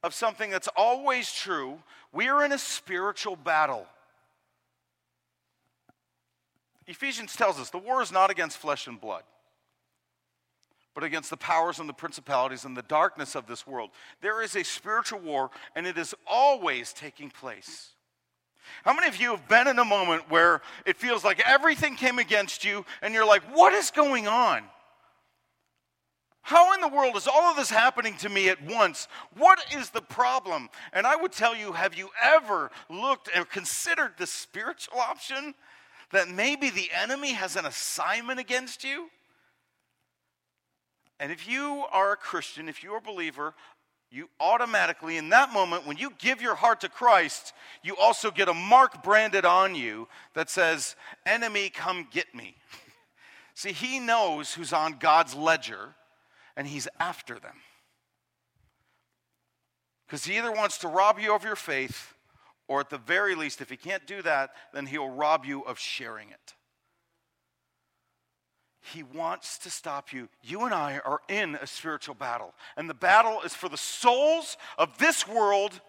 of 0.03 0.15
something 0.15 0.51
that's 0.51 0.69
always 0.77 1.33
true. 1.33 1.79
We 2.13 2.29
are 2.29 2.45
in 2.45 2.53
a 2.53 2.59
spiritual 2.59 3.37
battle. 3.37 3.87
Ephesians 6.87 7.37
tells 7.37 7.61
us 7.61 7.71
the 7.71 7.79
war 7.79 8.03
is 8.03 8.11
not 8.11 8.31
against 8.31 8.59
flesh 8.59 8.87
and 8.87 9.01
blood, 9.01 9.23
but 10.95 11.05
against 11.05 11.31
the 11.31 11.37
powers 11.37 11.79
and 11.79 11.89
the 11.89 11.93
principalities 11.93 12.65
and 12.65 12.77
the 12.77 12.83
darkness 12.83 13.37
of 13.37 13.47
this 13.47 13.67
world. 13.67 13.91
There 14.23 14.43
is 14.43 14.57
a 14.57 14.65
spiritual 14.65 15.21
war, 15.21 15.51
and 15.77 15.87
it 15.87 15.97
is 15.97 16.15
always 16.27 16.93
taking 16.93 17.31
place. 17.31 17.91
How 18.85 18.95
many 18.95 19.09
of 19.09 19.17
you 19.17 19.31
have 19.31 19.49
been 19.49 19.69
in 19.69 19.79
a 19.79 19.85
moment 19.85 20.31
where 20.31 20.63
it 20.87 20.97
feels 20.97 21.25
like 21.25 21.41
everything 21.47 21.97
came 21.97 22.19
against 22.19 22.65
you 22.65 22.85
and 23.03 23.15
you're 23.15 23.27
like, 23.27 23.43
what 23.57 23.73
is 23.73 23.91
going 23.91 24.27
on? 24.27 24.65
How 26.43 26.75
in 26.75 26.81
the 26.81 26.89
world 26.89 27.17
is 27.17 27.29
all 27.29 27.51
of 27.51 27.57
this 27.57 27.71
happening 27.71 28.17
to 28.19 28.29
me 28.29 28.49
at 28.49 28.63
once? 28.63 29.09
What 29.37 29.65
is 29.77 29.91
the 29.91 30.01
problem? 30.01 30.69
And 30.93 31.07
I 31.07 31.15
would 31.15 31.33
tell 31.33 31.55
you, 31.55 31.73
have 31.73 31.95
you 31.95 32.09
ever 32.23 32.71
looked 32.89 33.29
and 33.35 33.49
considered 33.49 34.15
the 34.19 34.27
spiritual 34.27 34.99
option 34.99 35.55
that 36.11 36.29
maybe 36.29 36.71
the 36.71 36.91
enemy 36.93 37.35
has 37.35 37.57
an 37.57 37.67
assignment 37.67 38.41
against 38.41 38.83
you? 38.83 39.11
And 41.21 41.31
if 41.31 41.47
you 41.47 41.85
are 41.93 42.13
a 42.13 42.17
Christian, 42.17 42.69
if 42.69 42.83
you're 42.83 42.97
a 42.97 43.03
believer, 43.03 43.55
you 44.11 44.29
automatically, 44.41 45.17
in 45.17 45.29
that 45.29 45.53
moment, 45.53 45.87
when 45.87 45.97
you 45.97 46.13
give 46.19 46.43
your 46.43 46.57
heart 46.57 46.81
to 46.81 46.89
Christ, 46.89 47.53
you 47.85 47.97
also 47.97 48.31
get 48.31 48.49
a 48.49 48.55
mark 48.55 49.05
branded 49.05 49.45
on 49.45 49.75
you 49.77 50.09
that 50.35 50.51
says, 50.51 50.97
Enemy, 51.25 51.71
come 51.71 52.09
get 52.11 52.35
me. 52.35 52.57
See, 53.55 53.73
he 53.73 54.01
knows 54.01 54.53
who's 54.53 54.73
on 54.73 54.97
God's 54.99 55.35
ledger 55.35 55.95
and 56.57 56.67
he's 56.67 56.89
after 56.99 57.39
them. 57.39 57.55
Because 60.07 60.25
he 60.25 60.39
either 60.39 60.51
wants 60.51 60.79
to 60.79 60.89
rob 60.89 61.21
you 61.21 61.33
of 61.35 61.45
your 61.45 61.55
faith, 61.55 62.15
or 62.67 62.81
at 62.81 62.91
the 62.91 62.99
very 62.99 63.37
least, 63.37 63.61
if 63.61 63.71
he 63.71 63.77
can't 63.77 64.07
do 64.07 64.23
that, 64.23 64.51
then 64.75 64.87
he'll 64.87 65.09
rob 65.09 65.45
you 65.45 65.63
of 65.63 65.79
sharing 65.79 66.31
it. 66.31 66.55
He 68.81 69.03
wants 69.03 69.59
to 69.59 69.71
stop 69.71 70.13
you. 70.13 70.29
You 70.43 70.65
and 70.65 70.75
I 70.75 71.01
are 71.05 71.21
in 71.29 71.57
a 71.57 71.67
spiritual 71.67 72.15
battle. 72.15 72.55
And 72.77 72.89
the 72.89 72.95
battle 72.95 73.41
is 73.45 73.55
for 73.55 73.69
the 73.69 73.77
souls 73.77 74.57
of 74.79 74.97
this 74.99 75.29
world 75.29 75.81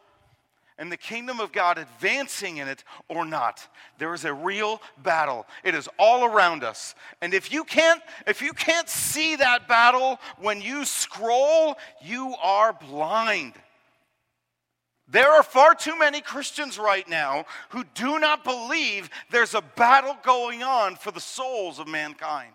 and 0.78 0.92
the 0.92 0.98
kingdom 0.98 1.40
of 1.40 1.52
God 1.52 1.78
advancing 1.78 2.58
in 2.58 2.68
it 2.68 2.84
or 3.08 3.24
not. 3.24 3.68
There 4.00 4.14
is 4.14 4.26
a 4.26 4.34
real 4.34 4.82
battle. 5.04 5.46
It 5.64 5.76
is 5.76 5.88
all 6.00 6.26
around 6.26 6.64
us. 6.64 6.96
And 7.22 7.34
if 7.34 7.52
you 7.52 7.64
can't 7.64 8.02
if 8.26 8.42
you 8.42 8.52
can't 8.52 8.90
see 8.90 9.36
that 9.36 9.68
battle 9.68 10.20
when 10.40 10.60
you 10.60 10.84
scroll, 10.84 11.78
you 12.04 12.34
are 12.42 12.74
blind. 12.74 13.54
There 15.08 15.30
are 15.32 15.44
far 15.44 15.76
too 15.76 16.00
many 16.00 16.22
Christians 16.22 16.80
right 16.80 17.08
now 17.08 17.46
who 17.70 17.84
do 17.94 18.18
not 18.18 18.44
believe 18.44 19.10
there's 19.30 19.54
a 19.54 19.62
battle 19.62 20.18
going 20.24 20.64
on 20.64 20.96
for 20.96 21.12
the 21.12 21.20
souls 21.20 21.80
of 21.80 21.88
mankind. 21.88 22.54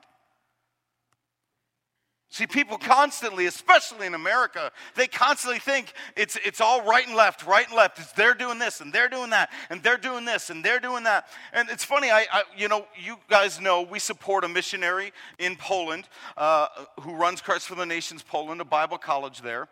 See, 2.37 2.47
people 2.47 2.77
constantly, 2.77 3.47
especially 3.47 4.07
in 4.07 4.13
America, 4.13 4.71
they 4.95 5.07
constantly 5.07 5.59
think 5.59 5.95
it's, 6.19 6.37
it's 6.45 6.61
all 6.61 6.85
right 6.85 7.07
and 7.07 7.17
left, 7.17 7.47
right 7.47 7.67
and 7.67 7.75
left. 7.75 7.99
It's 7.99 8.13
they're 8.13 8.35
doing 8.35 8.59
this 8.59 8.83
and 8.83 8.93
they're 8.93 9.09
doing 9.09 9.31
that 9.31 9.51
and 9.71 9.83
they're 9.83 9.97
doing 9.97 10.27
this 10.27 10.51
and 10.51 10.63
they're 10.63 10.79
doing 10.79 11.05
that. 11.05 11.29
And 11.55 11.71
it's 11.71 11.83
funny, 11.83 12.11
I, 12.11 12.27
I 12.31 12.43
you 12.55 12.69
know, 12.69 12.85
you 13.03 13.17
guys 13.31 13.59
know 13.59 13.81
we 13.81 13.99
support 13.99 14.45
a 14.45 14.51
missionary 14.51 15.15
in 15.39 15.57
Poland 15.57 16.11
uh, 16.37 16.67
who 17.01 17.15
runs 17.15 17.41
Christ 17.41 17.69
for 17.69 17.75
the 17.75 17.87
Nations 17.87 18.23
Poland, 18.23 18.61
a 18.61 18.67
Bible 18.67 18.99
college 18.99 19.41
there. 19.41 19.69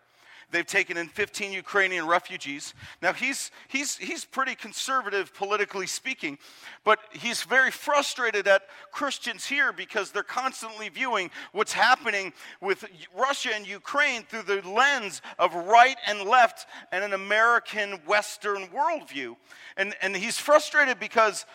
They've 0.51 0.67
taken 0.67 0.97
in 0.97 1.09
15 1.09 1.53
Ukrainian 1.53 2.07
refugees. 2.07 2.75
Now, 3.03 3.13
he's, 3.13 3.51
he's, 3.69 3.97
he's 3.97 4.25
pretty 4.25 4.55
conservative, 4.55 5.35
politically 5.35 5.87
speaking, 5.87 6.39
but 6.85 6.99
he's 7.13 7.43
very 7.43 7.71
frustrated 7.71 8.47
at 8.47 8.63
Christians 8.93 9.47
here 9.47 9.73
because 9.73 10.11
they're 10.11 10.23
constantly 10.23 10.89
viewing 10.89 11.31
what's 11.53 11.73
happening 11.73 12.33
with 12.61 12.85
Russia 13.17 13.51
and 13.55 13.67
Ukraine 13.67 14.23
through 14.23 14.43
the 14.43 14.67
lens 14.69 15.23
of 15.39 15.55
right 15.55 15.97
and 16.07 16.23
left 16.23 16.67
and 16.93 17.03
an 17.03 17.13
American 17.13 17.93
Western 18.07 18.69
worldview. 18.69 19.37
And, 19.77 19.95
and 20.03 20.15
he's 20.15 20.39
frustrated 20.39 21.01
because 21.01 21.47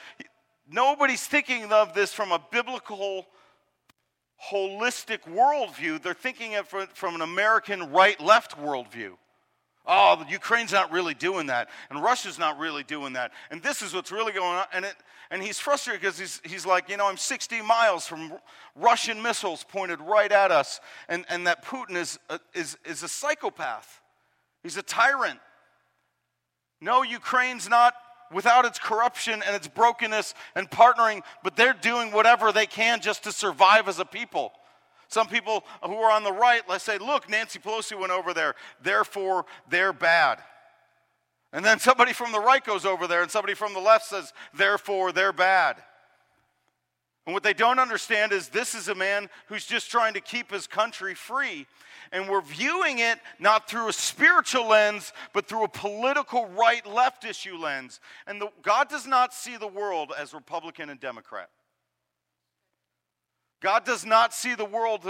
nobody's 0.69 1.25
thinking 1.25 1.71
of 1.71 1.93
this 1.93 2.13
from 2.13 2.31
a 2.31 2.43
biblical 2.51 3.25
holistic 4.51 5.21
worldview, 5.23 6.01
they're 6.01 6.13
thinking 6.13 6.55
of 6.55 6.73
it 6.73 6.95
from 6.95 7.15
an 7.15 7.21
American 7.21 7.91
right 7.91 8.19
left 8.19 8.57
worldview. 8.57 9.13
Oh, 9.85 10.23
Ukraine's 10.29 10.71
not 10.71 10.91
really 10.91 11.13
doing 11.13 11.47
that, 11.47 11.69
and 11.89 12.01
Russia's 12.03 12.37
not 12.37 12.59
really 12.59 12.83
doing 12.83 13.13
that, 13.13 13.31
and 13.49 13.61
this 13.63 13.81
is 13.81 13.93
what's 13.93 14.11
really 14.11 14.33
going 14.33 14.57
on. 14.57 14.65
And, 14.71 14.85
it, 14.85 14.95
and 15.31 15.41
he's 15.41 15.57
frustrated 15.57 16.01
because 16.01 16.19
he's, 16.19 16.41
he's 16.43 16.65
like, 16.65 16.89
you 16.89 16.97
know, 16.97 17.07
I'm 17.07 17.17
60 17.17 17.61
miles 17.61 18.05
from 18.05 18.33
Russian 18.75 19.21
missiles 19.21 19.63
pointed 19.63 19.99
right 20.01 20.31
at 20.31 20.51
us, 20.51 20.79
and, 21.07 21.25
and 21.29 21.47
that 21.47 21.65
Putin 21.65 21.95
is 21.95 22.19
a, 22.29 22.39
is, 22.53 22.77
is 22.85 23.03
a 23.03 23.07
psychopath. 23.07 24.01
He's 24.61 24.77
a 24.77 24.83
tyrant. 24.83 25.39
No, 26.81 27.01
Ukraine's 27.01 27.67
not 27.67 27.93
without 28.31 28.65
its 28.65 28.79
corruption 28.79 29.41
and 29.45 29.55
its 29.55 29.67
brokenness 29.67 30.33
and 30.55 30.69
partnering, 30.69 31.21
but 31.43 31.55
they're 31.55 31.73
doing 31.73 32.11
whatever 32.11 32.51
they 32.51 32.65
can 32.65 33.01
just 33.01 33.23
to 33.23 33.31
survive 33.31 33.87
as 33.87 33.99
a 33.99 34.05
people. 34.05 34.51
Some 35.07 35.27
people 35.27 35.63
who 35.83 35.95
are 35.95 36.11
on 36.11 36.23
the 36.23 36.31
right, 36.31 36.61
let's 36.69 36.83
say, 36.83 36.99
look, 36.99 37.29
Nancy 37.29 37.59
Pelosi 37.59 37.99
went 37.99 38.11
over 38.11 38.33
there, 38.33 38.55
therefore 38.83 39.45
they're 39.69 39.93
bad. 39.93 40.39
And 41.51 41.65
then 41.65 41.79
somebody 41.79 42.13
from 42.13 42.31
the 42.31 42.39
right 42.39 42.63
goes 42.63 42.85
over 42.85 43.07
there, 43.07 43.23
and 43.23 43.31
somebody 43.31 43.55
from 43.55 43.73
the 43.73 43.79
left 43.79 44.05
says, 44.05 44.33
therefore 44.53 45.11
they're 45.11 45.33
bad. 45.33 45.77
And 47.25 47.33
what 47.33 47.43
they 47.43 47.53
don't 47.53 47.79
understand 47.79 48.31
is 48.31 48.49
this 48.49 48.75
is 48.75 48.87
a 48.87 48.95
man 48.95 49.29
who's 49.47 49.65
just 49.65 49.89
trying 49.89 50.13
to 50.13 50.21
keep 50.21 50.51
his 50.51 50.67
country 50.67 51.15
free 51.15 51.65
and 52.11 52.29
we're 52.29 52.41
viewing 52.41 52.99
it 52.99 53.19
not 53.39 53.69
through 53.69 53.87
a 53.87 53.93
spiritual 53.93 54.67
lens, 54.67 55.13
but 55.33 55.47
through 55.47 55.63
a 55.63 55.69
political 55.69 56.47
right 56.47 56.85
left 56.85 57.25
issue 57.25 57.57
lens. 57.57 57.99
And 58.27 58.41
the, 58.41 58.49
God 58.61 58.89
does 58.89 59.05
not 59.05 59.33
see 59.33 59.57
the 59.57 59.67
world 59.67 60.13
as 60.17 60.33
Republican 60.33 60.89
and 60.89 60.99
Democrat. 60.99 61.49
God 63.61 63.85
does 63.85 64.05
not 64.05 64.33
see 64.33 64.55
the 64.55 64.65
world, 64.65 65.05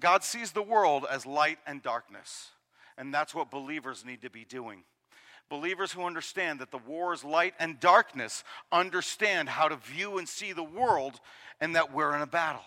God 0.00 0.24
sees 0.24 0.52
the 0.52 0.62
world 0.62 1.06
as 1.10 1.24
light 1.24 1.58
and 1.66 1.82
darkness. 1.82 2.50
And 2.98 3.12
that's 3.12 3.34
what 3.34 3.50
believers 3.50 4.04
need 4.04 4.22
to 4.22 4.30
be 4.30 4.44
doing. 4.44 4.84
Believers 5.48 5.92
who 5.92 6.04
understand 6.04 6.58
that 6.58 6.72
the 6.72 6.78
war 6.78 7.14
is 7.14 7.22
light 7.22 7.54
and 7.60 7.78
darkness 7.78 8.42
understand 8.72 9.48
how 9.48 9.68
to 9.68 9.76
view 9.76 10.18
and 10.18 10.28
see 10.28 10.52
the 10.52 10.64
world 10.64 11.20
and 11.60 11.76
that 11.76 11.92
we're 11.92 12.14
in 12.16 12.22
a 12.22 12.26
battle. 12.26 12.64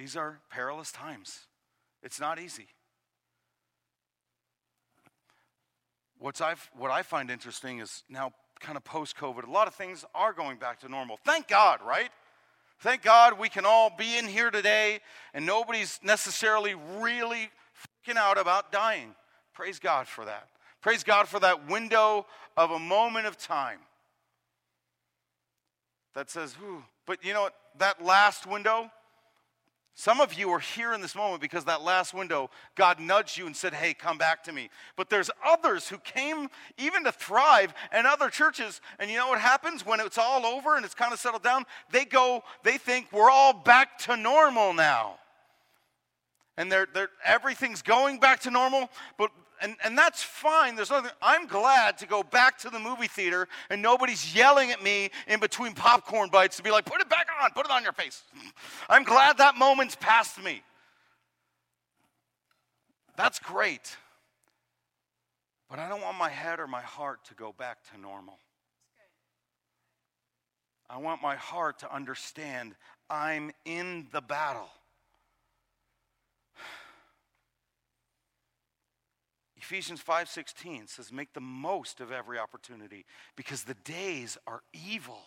These 0.00 0.16
are 0.16 0.40
perilous 0.50 0.90
times. 0.90 1.40
It's 2.02 2.18
not 2.18 2.38
easy. 2.38 2.68
What's 6.18 6.40
I've, 6.40 6.70
what 6.74 6.90
I 6.90 7.02
find 7.02 7.30
interesting 7.30 7.80
is 7.80 8.02
now, 8.08 8.32
kind 8.60 8.78
of 8.78 8.84
post 8.84 9.14
COVID, 9.18 9.46
a 9.46 9.50
lot 9.50 9.68
of 9.68 9.74
things 9.74 10.06
are 10.14 10.32
going 10.32 10.56
back 10.56 10.80
to 10.80 10.88
normal. 10.88 11.18
Thank 11.26 11.48
God, 11.48 11.80
right? 11.86 12.08
Thank 12.78 13.02
God 13.02 13.38
we 13.38 13.50
can 13.50 13.66
all 13.66 13.92
be 13.94 14.16
in 14.16 14.26
here 14.26 14.50
today 14.50 15.00
and 15.34 15.44
nobody's 15.44 16.00
necessarily 16.02 16.74
really 16.96 17.50
freaking 18.08 18.16
out 18.16 18.38
about 18.38 18.72
dying. 18.72 19.14
Praise 19.52 19.78
God 19.78 20.06
for 20.06 20.24
that. 20.24 20.48
Praise 20.80 21.04
God 21.04 21.28
for 21.28 21.40
that 21.40 21.68
window 21.68 22.24
of 22.56 22.70
a 22.70 22.78
moment 22.78 23.26
of 23.26 23.36
time 23.36 23.80
that 26.14 26.30
says, 26.30 26.56
Ooh. 26.64 26.84
but 27.04 27.22
you 27.22 27.34
know 27.34 27.42
what? 27.42 27.54
That 27.76 28.02
last 28.02 28.46
window, 28.46 28.90
Some 29.94 30.20
of 30.20 30.34
you 30.34 30.50
are 30.50 30.60
here 30.60 30.94
in 30.94 31.00
this 31.00 31.14
moment 31.14 31.42
because 31.42 31.64
that 31.66 31.82
last 31.82 32.14
window, 32.14 32.48
God 32.74 33.00
nudged 33.00 33.36
you 33.36 33.46
and 33.46 33.54
said, 33.54 33.74
Hey, 33.74 33.92
come 33.92 34.16
back 34.16 34.42
to 34.44 34.52
me. 34.52 34.70
But 34.96 35.10
there's 35.10 35.30
others 35.44 35.88
who 35.88 35.98
came 35.98 36.48
even 36.78 37.04
to 37.04 37.12
thrive 37.12 37.74
and 37.92 38.06
other 38.06 38.30
churches. 38.30 38.80
And 38.98 39.10
you 39.10 39.18
know 39.18 39.28
what 39.28 39.40
happens 39.40 39.84
when 39.84 40.00
it's 40.00 40.18
all 40.18 40.46
over 40.46 40.76
and 40.76 40.84
it's 40.84 40.94
kind 40.94 41.12
of 41.12 41.18
settled 41.18 41.42
down? 41.42 41.64
They 41.90 42.04
go, 42.04 42.42
they 42.62 42.78
think 42.78 43.08
we're 43.12 43.30
all 43.30 43.52
back 43.52 43.98
to 44.00 44.16
normal 44.16 44.72
now. 44.72 45.18
And 46.56 46.70
they're, 46.70 46.88
they're, 46.92 47.10
everything's 47.24 47.82
going 47.82 48.20
back 48.20 48.40
to 48.40 48.50
normal, 48.50 48.90
but 49.18 49.30
and, 49.60 49.76
and 49.84 49.96
that's 49.96 50.22
fine. 50.22 50.76
There's 50.76 50.90
nothing. 50.90 51.10
I'm 51.20 51.46
glad 51.46 51.98
to 51.98 52.06
go 52.06 52.22
back 52.22 52.58
to 52.58 52.70
the 52.70 52.78
movie 52.78 53.08
theater 53.08 53.48
and 53.68 53.82
nobody's 53.82 54.34
yelling 54.34 54.70
at 54.70 54.82
me 54.82 55.10
in 55.26 55.40
between 55.40 55.74
popcorn 55.74 56.30
bites 56.30 56.56
to 56.56 56.62
be 56.62 56.70
like, 56.70 56.84
put 56.84 57.00
it 57.00 57.08
back 57.08 57.28
on, 57.42 57.50
put 57.50 57.66
it 57.66 57.72
on 57.72 57.82
your 57.82 57.92
face. 57.92 58.22
I'm 58.88 59.04
glad 59.04 59.38
that 59.38 59.56
moment's 59.56 59.96
past 59.96 60.42
me. 60.42 60.62
That's 63.16 63.38
great. 63.38 63.96
But 65.68 65.78
I 65.78 65.88
don't 65.88 66.00
want 66.00 66.18
my 66.18 66.30
head 66.30 66.58
or 66.58 66.66
my 66.66 66.80
heart 66.80 67.24
to 67.26 67.34
go 67.34 67.54
back 67.56 67.78
to 67.92 68.00
normal. 68.00 68.38
I 70.88 70.98
want 70.98 71.22
my 71.22 71.36
heart 71.36 71.78
to 71.80 71.94
understand 71.94 72.74
I'm 73.08 73.52
in 73.64 74.08
the 74.10 74.20
battle. 74.20 74.68
Ephesians 79.60 80.00
5:16 80.00 80.88
says 80.88 81.12
make 81.12 81.34
the 81.34 81.40
most 81.40 82.00
of 82.00 82.10
every 82.10 82.38
opportunity 82.38 83.04
because 83.36 83.64
the 83.64 83.74
days 83.74 84.38
are 84.46 84.62
evil. 84.72 85.22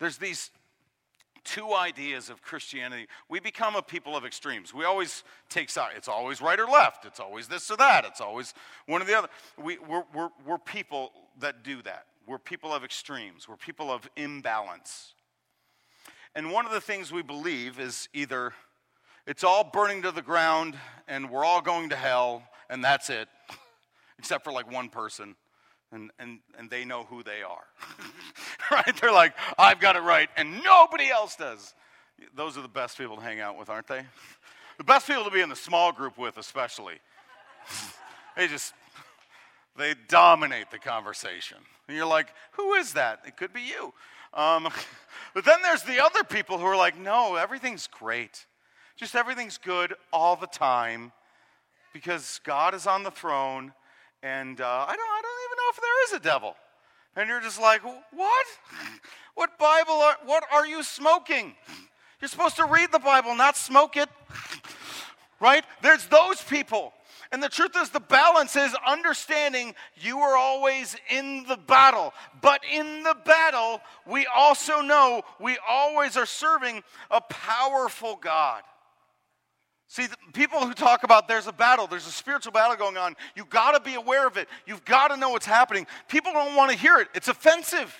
There's 0.00 0.18
these 0.18 0.50
two 1.44 1.72
ideas 1.72 2.28
of 2.28 2.42
Christianity. 2.42 3.06
We 3.28 3.38
become 3.38 3.76
a 3.76 3.82
people 3.82 4.16
of 4.16 4.24
extremes. 4.26 4.74
We 4.74 4.84
always 4.84 5.22
take 5.48 5.70
side. 5.70 5.92
It's 5.96 6.08
always 6.08 6.40
right 6.40 6.58
or 6.58 6.66
left. 6.66 7.04
It's 7.04 7.20
always 7.20 7.46
this 7.46 7.70
or 7.70 7.76
that. 7.76 8.04
It's 8.04 8.20
always 8.20 8.52
one 8.86 9.00
or 9.00 9.04
the 9.04 9.16
other. 9.16 9.28
We, 9.56 9.78
we're, 9.78 10.04
we're, 10.12 10.30
we're 10.44 10.58
people 10.58 11.12
that 11.38 11.62
do 11.62 11.82
that. 11.82 12.06
We're 12.26 12.38
people 12.38 12.74
of 12.74 12.82
extremes. 12.82 13.48
We're 13.48 13.56
people 13.56 13.92
of 13.92 14.10
imbalance. 14.16 15.14
And 16.34 16.50
one 16.50 16.66
of 16.66 16.72
the 16.72 16.80
things 16.80 17.12
we 17.12 17.22
believe 17.22 17.78
is 17.78 18.08
either 18.12 18.52
it's 19.26 19.44
all 19.44 19.64
burning 19.64 20.02
to 20.02 20.10
the 20.10 20.22
ground 20.22 20.76
and 21.08 21.30
we're 21.30 21.44
all 21.44 21.60
going 21.60 21.90
to 21.90 21.96
hell 21.96 22.42
and 22.70 22.82
that's 22.82 23.10
it, 23.10 23.28
except 24.18 24.44
for 24.44 24.52
like 24.52 24.70
one 24.70 24.88
person. 24.88 25.36
And, 25.92 26.10
and, 26.18 26.40
and 26.58 26.68
they 26.68 26.84
know 26.84 27.04
who 27.04 27.22
they 27.22 27.42
are. 27.42 27.64
right? 28.70 29.00
They're 29.00 29.12
like, 29.12 29.34
I've 29.56 29.78
got 29.78 29.94
it 29.94 30.00
right, 30.00 30.28
and 30.36 30.62
nobody 30.64 31.08
else 31.08 31.36
does. 31.36 31.74
Those 32.34 32.58
are 32.58 32.62
the 32.62 32.68
best 32.68 32.98
people 32.98 33.16
to 33.16 33.22
hang 33.22 33.38
out 33.40 33.56
with, 33.56 33.70
aren't 33.70 33.86
they? 33.86 34.02
The 34.78 34.84
best 34.84 35.06
people 35.06 35.24
to 35.24 35.30
be 35.30 35.40
in 35.40 35.48
the 35.48 35.56
small 35.56 35.92
group 35.92 36.18
with, 36.18 36.38
especially. 36.38 36.96
they 38.36 38.48
just, 38.48 38.74
they 39.76 39.94
dominate 40.08 40.72
the 40.72 40.78
conversation. 40.78 41.58
And 41.86 41.96
you're 41.96 42.06
like, 42.06 42.28
who 42.52 42.74
is 42.74 42.94
that? 42.94 43.20
It 43.24 43.36
could 43.36 43.52
be 43.52 43.62
you. 43.62 43.94
Um, 44.34 44.68
but 45.34 45.44
then 45.44 45.62
there's 45.62 45.82
the 45.82 46.04
other 46.04 46.24
people 46.24 46.58
who 46.58 46.64
are 46.64 46.76
like, 46.76 46.98
no, 46.98 47.36
everything's 47.36 47.86
great. 47.86 48.44
Just 48.96 49.14
everything's 49.14 49.58
good 49.58 49.94
all 50.10 50.36
the 50.36 50.46
time 50.46 51.12
because 51.92 52.40
God 52.44 52.74
is 52.74 52.86
on 52.86 53.02
the 53.02 53.10
throne, 53.10 53.72
and 54.22 54.58
uh, 54.58 54.64
I, 54.88 54.96
don't, 54.96 55.08
I 55.08 55.22
don't 55.22 55.40
even 55.44 55.56
know 55.58 55.70
if 55.70 55.76
there 55.76 56.04
is 56.04 56.12
a 56.12 56.24
devil. 56.24 56.56
And 57.14 57.28
you're 57.28 57.40
just 57.40 57.60
like, 57.60 57.82
what? 57.84 58.46
What 59.34 59.58
Bible 59.58 59.92
are, 59.92 60.16
what 60.24 60.44
are 60.50 60.66
you 60.66 60.82
smoking? 60.82 61.54
You're 62.22 62.28
supposed 62.28 62.56
to 62.56 62.64
read 62.64 62.90
the 62.90 62.98
Bible, 62.98 63.36
not 63.36 63.56
smoke 63.56 63.96
it. 63.96 64.08
Right? 65.38 65.66
There's 65.82 66.06
those 66.06 66.40
people. 66.40 66.94
And 67.30 67.42
the 67.42 67.50
truth 67.50 67.72
is, 67.76 67.90
the 67.90 68.00
balance 68.00 68.56
is 68.56 68.74
understanding 68.86 69.74
you 69.96 70.20
are 70.20 70.34
always 70.34 70.96
in 71.10 71.44
the 71.46 71.58
battle. 71.58 72.14
But 72.40 72.62
in 72.72 73.02
the 73.02 73.14
battle, 73.26 73.82
we 74.06 74.26
also 74.34 74.80
know 74.80 75.20
we 75.38 75.58
always 75.68 76.16
are 76.16 76.24
serving 76.24 76.82
a 77.10 77.20
powerful 77.20 78.16
God. 78.16 78.62
See, 79.88 80.06
people 80.32 80.60
who 80.60 80.74
talk 80.74 81.04
about 81.04 81.28
there's 81.28 81.46
a 81.46 81.52
battle, 81.52 81.86
there's 81.86 82.06
a 82.06 82.12
spiritual 82.12 82.52
battle 82.52 82.76
going 82.76 82.96
on, 82.96 83.14
you've 83.36 83.50
got 83.50 83.72
to 83.72 83.80
be 83.80 83.94
aware 83.94 84.26
of 84.26 84.36
it. 84.36 84.48
You've 84.66 84.84
got 84.84 85.08
to 85.08 85.16
know 85.16 85.30
what's 85.30 85.46
happening. 85.46 85.86
People 86.08 86.32
don't 86.32 86.56
want 86.56 86.72
to 86.72 86.76
hear 86.76 86.98
it, 86.98 87.08
it's 87.14 87.28
offensive. 87.28 87.94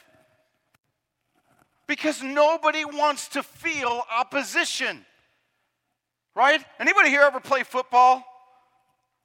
Because 1.86 2.20
nobody 2.20 2.84
wants 2.84 3.28
to 3.28 3.44
feel 3.44 4.02
opposition. 4.10 5.06
Right? 6.34 6.62
Anybody 6.80 7.10
here 7.10 7.22
ever 7.22 7.38
play 7.38 7.62
football? 7.62 8.24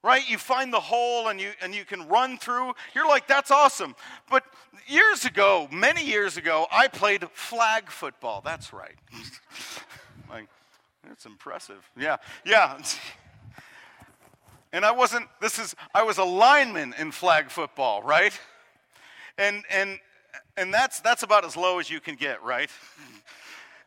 Right? 0.04 0.28
You 0.30 0.38
find 0.38 0.72
the 0.72 0.80
hole 0.80 1.30
and 1.30 1.42
you 1.42 1.52
and 1.62 1.74
you 1.74 1.86
can 1.86 2.08
run 2.08 2.38
through. 2.38 2.74
You're 2.94 3.08
like, 3.08 3.28
that's 3.28 3.50
awesome. 3.50 3.96
But 4.30 4.44
years 4.88 5.26
ago, 5.26 5.68
many 5.72 6.06
years 6.06 6.38
ago, 6.38 6.68
I 6.72 6.88
played 6.88 7.28
flag 7.32 7.90
football. 7.90 8.42
That's 8.46 8.74
right. 8.74 8.96
like, 10.30 10.48
that's 11.08 11.26
impressive. 11.26 11.90
Yeah, 11.98 12.18
yeah. 12.46 12.82
And 14.74 14.86
I 14.86 14.92
wasn't, 14.92 15.28
this 15.42 15.60
is, 15.60 15.76
I 15.94 16.04
was 16.04 16.18
a 16.18 16.24
lineman 16.24 16.96
in 16.98 17.12
flag 17.12 17.50
football, 17.50 18.02
right? 18.04 18.32
And, 19.38 19.66
and, 19.70 20.00
and 20.56 20.74
that's, 20.74 21.02
that's 21.02 21.24
about 21.24 21.44
as 21.44 21.58
low 21.58 21.80
as 21.80 21.90
you 21.90 22.00
can 22.00 22.16
get, 22.16 22.42
right? 22.42 22.70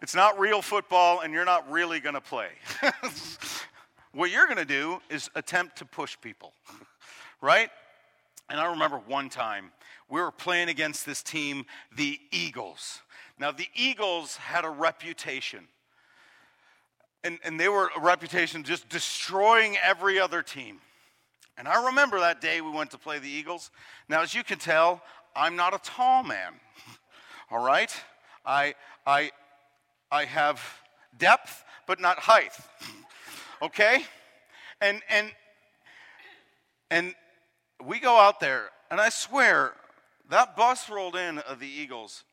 It's 0.02 0.14
not 0.14 0.38
real 0.38 0.60
football, 0.60 1.20
and 1.20 1.32
you're 1.32 1.46
not 1.46 1.70
really 1.70 2.00
going 2.00 2.16
to 2.16 2.20
play. 2.20 2.48
what 4.12 4.30
you're 4.30 4.44
going 4.44 4.58
to 4.58 4.66
do 4.66 5.00
is 5.08 5.30
attempt 5.34 5.76
to 5.76 5.86
push 5.86 6.18
people, 6.20 6.52
right? 7.40 7.70
And 8.50 8.60
I 8.60 8.70
remember 8.72 8.98
one 9.06 9.30
time 9.30 9.72
we 10.10 10.20
were 10.20 10.30
playing 10.30 10.68
against 10.68 11.06
this 11.06 11.22
team, 11.22 11.64
the 11.96 12.20
Eagles. 12.30 13.00
Now, 13.38 13.52
the 13.52 13.68
Eagles 13.74 14.36
had 14.36 14.66
a 14.66 14.70
reputation 14.70 15.66
and, 17.24 17.38
and 17.42 17.58
they 17.58 17.68
were 17.68 17.90
a 17.96 18.00
reputation 18.00 18.62
just 18.62 18.88
destroying 18.90 19.76
every 19.82 20.20
other 20.20 20.42
team. 20.42 20.78
And 21.56 21.66
I 21.66 21.86
remember 21.86 22.20
that 22.20 22.40
day 22.40 22.60
we 22.60 22.70
went 22.70 22.90
to 22.90 22.98
play 22.98 23.18
the 23.18 23.28
Eagles. 23.28 23.70
Now, 24.08 24.22
as 24.22 24.34
you 24.34 24.44
can 24.44 24.58
tell, 24.58 25.02
I'm 25.34 25.56
not 25.56 25.74
a 25.74 25.78
tall 25.78 26.22
man. 26.22 26.52
All 27.50 27.64
right? 27.64 27.90
I, 28.44 28.74
I, 29.06 29.30
I 30.12 30.26
have 30.26 30.62
depth, 31.16 31.64
but 31.86 31.98
not 31.98 32.18
height. 32.18 32.52
okay? 33.62 34.04
And, 34.80 35.00
and, 35.08 35.32
and 36.90 37.14
we 37.82 38.00
go 38.00 38.18
out 38.18 38.38
there, 38.40 38.68
and 38.90 39.00
I 39.00 39.08
swear, 39.08 39.72
that 40.28 40.56
bus 40.56 40.90
rolled 40.90 41.16
in 41.16 41.38
of 41.38 41.58
the 41.58 41.68
Eagles. 41.68 42.24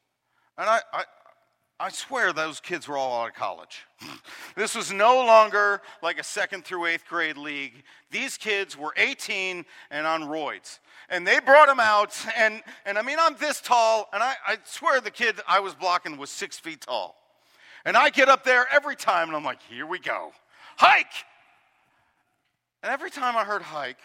And 0.58 0.70
I, 0.70 0.82
I, 0.92 1.04
I 1.82 1.90
swear 1.90 2.32
those 2.32 2.60
kids 2.60 2.88
were 2.88 2.96
all 2.96 3.24
out 3.24 3.30
of 3.30 3.34
college. 3.34 3.88
this 4.56 4.76
was 4.76 4.94
no 4.94 5.16
longer 5.26 5.82
like 6.04 6.20
a 6.20 6.24
second 6.24 6.64
through 6.64 6.86
eighth 6.86 7.08
grade 7.08 7.38
league. 7.38 7.82
These 8.12 8.38
kids 8.38 8.78
were 8.78 8.94
18 8.98 9.66
and 9.90 10.06
on 10.06 10.22
roids. 10.22 10.78
And 11.10 11.26
they 11.26 11.40
brought 11.40 11.68
them 11.68 11.80
out, 11.80 12.16
and, 12.38 12.62
and 12.86 13.00
I 13.00 13.02
mean, 13.02 13.18
I'm 13.20 13.36
this 13.36 13.62
tall, 13.62 14.10
and 14.14 14.22
I, 14.22 14.36
I 14.46 14.58
swear 14.64 15.02
the 15.02 15.10
kid 15.10 15.42
I 15.48 15.60
was 15.60 15.74
blocking 15.74 16.18
was 16.18 16.30
six 16.30 16.60
feet 16.60 16.82
tall. 16.82 17.16
And 17.84 17.98
I 17.98 18.12
get 18.12 18.30
up 18.30 18.44
there 18.44 18.68
every 18.72 18.96
time, 18.96 19.30
and 19.30 19.36
I'm 19.36 19.44
like, 19.44 19.62
here 19.68 19.88
we 19.88 19.98
go. 19.98 20.34
Hike! 20.78 21.26
And 22.84 22.92
every 22.92 23.10
time 23.10 23.36
I 23.36 23.44
heard 23.44 23.64
hike, 23.64 23.98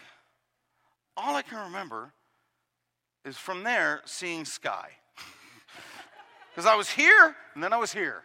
all 1.14 1.36
I 1.36 1.42
can 1.42 1.58
remember 1.66 2.14
is 3.26 3.36
from 3.36 3.64
there 3.64 4.00
seeing 4.06 4.46
sky. 4.46 4.88
Because 6.56 6.66
I 6.66 6.74
was 6.74 6.88
here 6.88 7.36
and 7.52 7.62
then 7.62 7.74
I 7.74 7.76
was 7.76 7.92
here. 7.92 8.22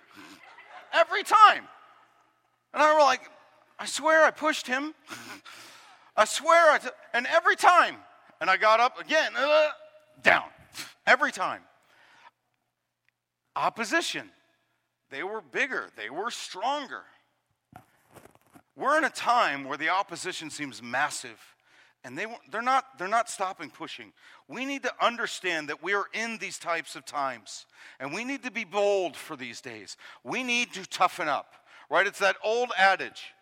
Every 0.93 1.21
time. 1.21 1.65
And 2.73 2.81
I 2.81 2.93
was 2.93 3.03
like, 3.03 3.29
I 3.77 3.85
swear 3.85 4.23
I 4.23 4.31
pushed 4.31 4.67
him. 4.67 4.93
I 6.15 6.23
swear 6.23 6.71
I, 6.71 6.77
t-. 6.77 6.87
and 7.13 7.27
every 7.27 7.57
time. 7.57 7.95
And 8.39 8.49
I 8.49 8.55
got 8.55 8.79
up 8.79 8.99
again, 8.99 9.33
uh, 9.35 9.67
down. 10.23 10.45
Every 11.05 11.31
time. 11.31 11.61
Opposition. 13.55 14.29
They 15.09 15.23
were 15.23 15.41
bigger, 15.41 15.89
they 15.97 16.09
were 16.09 16.31
stronger. 16.31 17.01
We're 18.77 18.97
in 18.97 19.03
a 19.03 19.09
time 19.09 19.65
where 19.65 19.77
the 19.77 19.89
opposition 19.89 20.49
seems 20.49 20.81
massive 20.81 21.39
and 22.03 22.17
they, 22.17 22.25
they're, 22.49 22.61
not, 22.61 22.97
they're 22.97 23.07
not 23.07 23.29
stopping 23.29 23.69
pushing. 23.69 24.11
We 24.47 24.65
need 24.65 24.83
to 24.83 24.93
understand 25.01 25.69
that 25.69 25.83
we 25.83 25.93
are 25.93 26.05
in 26.13 26.37
these 26.39 26.57
types 26.57 26.95
of 26.95 27.05
times, 27.05 27.65
and 27.99 28.13
we 28.13 28.23
need 28.23 28.43
to 28.43 28.51
be 28.51 28.63
bold 28.63 29.15
for 29.15 29.35
these 29.35 29.61
days. 29.61 29.97
We 30.23 30.43
need 30.43 30.73
to 30.73 30.85
toughen 30.87 31.27
up, 31.27 31.53
right? 31.89 32.07
It's 32.07 32.19
that 32.19 32.37
old 32.43 32.71
adage 32.77 33.33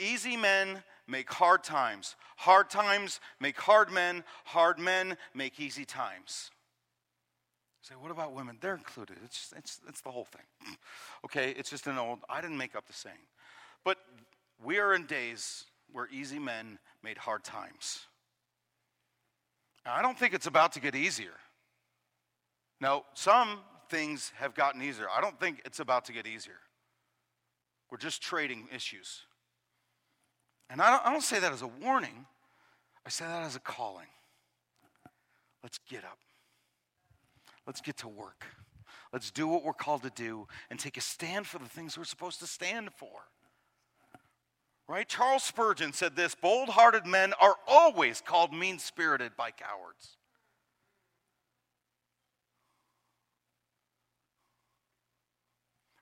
easy 0.00 0.34
men 0.36 0.82
make 1.06 1.30
hard 1.30 1.62
times, 1.62 2.16
hard 2.36 2.70
times 2.70 3.20
make 3.38 3.60
hard 3.60 3.92
men, 3.92 4.24
hard 4.44 4.78
men 4.78 5.16
make 5.34 5.60
easy 5.60 5.84
times. 5.84 6.50
say, 7.82 7.94
what 8.00 8.10
about 8.10 8.32
women? 8.32 8.56
They're 8.60 8.74
included. 8.74 9.18
It's, 9.24 9.36
just, 9.36 9.52
it's, 9.56 9.80
it's 9.86 10.00
the 10.00 10.10
whole 10.10 10.24
thing. 10.26 10.42
Okay, 11.22 11.50
it's 11.50 11.68
just 11.68 11.86
an 11.86 11.98
old, 11.98 12.20
I 12.30 12.40
didn't 12.40 12.56
make 12.56 12.74
up 12.74 12.86
the 12.86 12.94
saying. 12.94 13.26
But 13.84 13.98
we 14.64 14.78
are 14.78 14.94
in 14.94 15.04
days 15.04 15.66
where 15.92 16.08
easy 16.10 16.38
men 16.38 16.78
made 17.02 17.18
hard 17.18 17.44
times. 17.44 18.06
Now, 19.84 19.94
I 19.94 20.02
don't 20.02 20.18
think 20.18 20.34
it's 20.34 20.46
about 20.46 20.72
to 20.72 20.80
get 20.80 20.94
easier. 20.94 21.32
Now, 22.80 23.04
some 23.14 23.60
things 23.88 24.32
have 24.36 24.54
gotten 24.54 24.82
easier. 24.82 25.06
I 25.14 25.20
don't 25.20 25.38
think 25.38 25.62
it's 25.64 25.80
about 25.80 26.04
to 26.06 26.12
get 26.12 26.26
easier. 26.26 26.58
We're 27.90 27.98
just 27.98 28.22
trading 28.22 28.68
issues. 28.74 29.22
And 30.68 30.80
I 30.80 30.90
don't, 30.90 31.06
I 31.06 31.12
don't 31.12 31.22
say 31.22 31.40
that 31.40 31.52
as 31.52 31.62
a 31.62 31.66
warning, 31.66 32.26
I 33.04 33.10
say 33.10 33.24
that 33.24 33.42
as 33.42 33.56
a 33.56 33.60
calling. 33.60 34.06
Let's 35.62 35.78
get 35.88 36.04
up. 36.04 36.18
Let's 37.66 37.80
get 37.80 37.96
to 37.98 38.08
work. 38.08 38.46
Let's 39.12 39.30
do 39.30 39.48
what 39.48 39.64
we're 39.64 39.72
called 39.72 40.02
to 40.04 40.10
do 40.10 40.46
and 40.70 40.78
take 40.78 40.96
a 40.96 41.00
stand 41.00 41.46
for 41.46 41.58
the 41.58 41.68
things 41.68 41.98
we're 41.98 42.04
supposed 42.04 42.38
to 42.40 42.46
stand 42.46 42.90
for. 42.96 43.08
Right? 44.90 45.08
Charles 45.08 45.44
Spurgeon 45.44 45.92
said 45.92 46.16
this 46.16 46.34
bold 46.34 46.70
hearted 46.70 47.06
men 47.06 47.32
are 47.40 47.54
always 47.68 48.20
called 48.20 48.52
mean 48.52 48.80
spirited 48.80 49.36
by 49.36 49.52
cowards. 49.52 50.16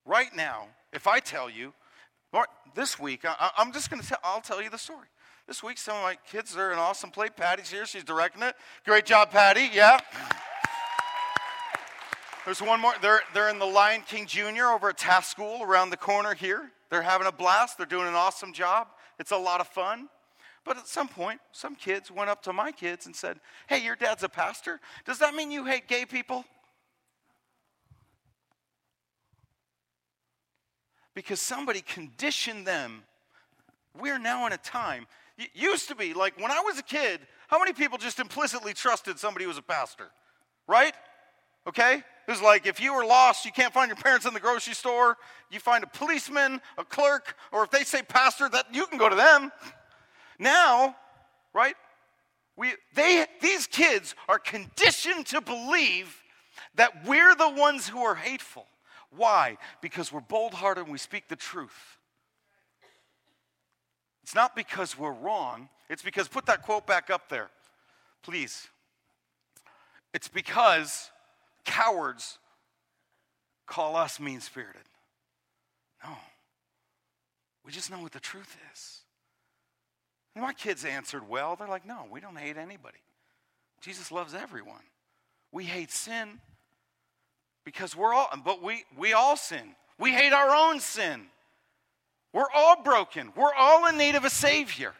Right 0.06 0.34
now, 0.34 0.68
if 0.94 1.06
I 1.06 1.20
tell 1.20 1.50
you, 1.50 1.74
this 2.74 2.98
week, 2.98 3.26
I, 3.26 3.50
am 3.58 3.72
just 3.72 3.90
going 3.90 4.00
to 4.00 4.08
tell, 4.08 4.20
I'll 4.24 4.40
tell 4.40 4.62
you 4.62 4.70
the 4.70 4.78
story. 4.78 5.08
This 5.46 5.62
week, 5.62 5.76
some 5.76 5.96
of 5.96 6.02
my 6.02 6.16
kids 6.30 6.56
are 6.56 6.72
an 6.72 6.78
awesome 6.78 7.10
play. 7.10 7.28
Patty's 7.28 7.70
here, 7.70 7.84
she's 7.84 8.04
directing 8.04 8.42
it. 8.42 8.56
Great 8.86 9.04
job, 9.04 9.30
Patty, 9.30 9.68
yeah. 9.70 10.00
There's 12.46 12.62
one 12.62 12.80
more. 12.80 12.94
They're, 13.02 13.20
they're 13.34 13.50
in 13.50 13.58
the 13.58 13.66
Lion 13.66 14.00
King 14.06 14.24
Jr. 14.24 14.68
over 14.72 14.88
at 14.88 14.96
Taft 14.96 15.26
School 15.26 15.62
around 15.62 15.90
the 15.90 15.98
corner 15.98 16.32
here. 16.32 16.70
They're 16.90 17.02
having 17.02 17.26
a 17.26 17.32
blast. 17.32 17.76
They're 17.76 17.86
doing 17.86 18.08
an 18.08 18.14
awesome 18.14 18.52
job. 18.52 18.88
It's 19.18 19.30
a 19.30 19.36
lot 19.36 19.60
of 19.60 19.68
fun. 19.68 20.08
But 20.64 20.76
at 20.76 20.86
some 20.86 21.08
point, 21.08 21.40
some 21.52 21.74
kids 21.74 22.10
went 22.10 22.30
up 22.30 22.42
to 22.44 22.52
my 22.52 22.72
kids 22.72 23.06
and 23.06 23.14
said, 23.14 23.40
Hey, 23.68 23.82
your 23.82 23.96
dad's 23.96 24.22
a 24.22 24.28
pastor. 24.28 24.80
Does 25.06 25.18
that 25.20 25.34
mean 25.34 25.50
you 25.50 25.64
hate 25.64 25.88
gay 25.88 26.04
people? 26.04 26.44
because 31.18 31.40
somebody 31.40 31.80
conditioned 31.80 32.64
them. 32.64 33.02
We're 34.00 34.20
now 34.20 34.46
in 34.46 34.52
a 34.52 34.56
time, 34.56 35.08
it 35.36 35.50
used 35.52 35.88
to 35.88 35.96
be 35.96 36.14
like 36.14 36.40
when 36.40 36.52
I 36.52 36.60
was 36.60 36.78
a 36.78 36.82
kid, 36.84 37.18
how 37.48 37.58
many 37.58 37.72
people 37.72 37.98
just 37.98 38.20
implicitly 38.20 38.72
trusted 38.72 39.18
somebody 39.18 39.44
was 39.44 39.58
a 39.58 39.62
pastor? 39.62 40.10
Right? 40.68 40.94
Okay? 41.66 42.04
It 42.28 42.32
was 42.32 42.42
like 42.42 42.66
if 42.66 42.78
you 42.78 42.92
were 42.92 43.06
lost, 43.06 43.46
you 43.46 43.52
can't 43.52 43.72
find 43.72 43.88
your 43.88 43.96
parents 43.96 44.26
in 44.26 44.34
the 44.34 44.40
grocery 44.40 44.74
store, 44.74 45.16
you 45.50 45.58
find 45.58 45.82
a 45.82 45.86
policeman, 45.86 46.60
a 46.76 46.84
clerk, 46.84 47.34
or 47.52 47.64
if 47.64 47.70
they 47.70 47.84
say 47.84 48.02
pastor, 48.02 48.50
that 48.50 48.66
you 48.70 48.84
can 48.84 48.98
go 48.98 49.08
to 49.08 49.16
them. 49.16 49.50
Now, 50.38 50.94
right? 51.54 51.74
We, 52.54 52.74
they, 52.94 53.24
these 53.40 53.66
kids 53.66 54.14
are 54.28 54.38
conditioned 54.38 55.24
to 55.28 55.40
believe 55.40 56.22
that 56.74 57.06
we're 57.06 57.34
the 57.34 57.48
ones 57.48 57.88
who 57.88 58.02
are 58.02 58.14
hateful. 58.14 58.66
Why? 59.16 59.56
Because 59.80 60.12
we're 60.12 60.20
bold 60.20 60.52
hearted 60.52 60.82
and 60.82 60.92
we 60.92 60.98
speak 60.98 61.28
the 61.28 61.36
truth. 61.36 61.96
It's 64.22 64.34
not 64.34 64.54
because 64.54 64.98
we're 64.98 65.12
wrong, 65.12 65.70
it's 65.88 66.02
because, 66.02 66.28
put 66.28 66.44
that 66.44 66.60
quote 66.60 66.86
back 66.86 67.08
up 67.08 67.30
there, 67.30 67.48
please. 68.22 68.68
It's 70.12 70.28
because 70.28 71.10
cowards 71.68 72.38
call 73.66 73.94
us 73.94 74.18
mean 74.18 74.40
spirited. 74.40 74.82
No. 76.02 76.16
We 77.64 77.72
just 77.72 77.90
know 77.90 78.00
what 78.00 78.12
the 78.12 78.20
truth 78.20 78.56
is. 78.72 79.00
And 80.34 80.42
my 80.42 80.54
kids 80.54 80.84
answered 80.84 81.28
well. 81.28 81.54
They're 81.56 81.68
like, 81.68 81.86
no, 81.86 82.06
we 82.10 82.20
don't 82.20 82.36
hate 82.36 82.56
anybody. 82.56 82.98
Jesus 83.80 84.10
loves 84.10 84.34
everyone. 84.34 84.82
We 85.52 85.64
hate 85.64 85.90
sin 85.90 86.40
because 87.64 87.94
we're 87.94 88.14
all, 88.14 88.28
but 88.44 88.62
we, 88.62 88.84
we 88.96 89.12
all 89.12 89.36
sin. 89.36 89.74
We 89.98 90.12
hate 90.12 90.32
our 90.32 90.54
own 90.54 90.80
sin. 90.80 91.26
We're 92.32 92.50
all 92.54 92.82
broken. 92.82 93.32
We're 93.36 93.54
all 93.54 93.86
in 93.86 93.98
need 93.98 94.14
of 94.14 94.24
a 94.24 94.30
Savior. 94.30 94.94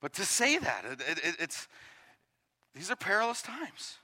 But 0.00 0.12
to 0.14 0.24
say 0.24 0.58
that, 0.58 0.84
it, 0.84 1.00
it, 1.00 1.36
it's, 1.38 1.68
these 2.74 2.90
are 2.90 2.96
perilous 2.96 3.42
times. 3.42 3.98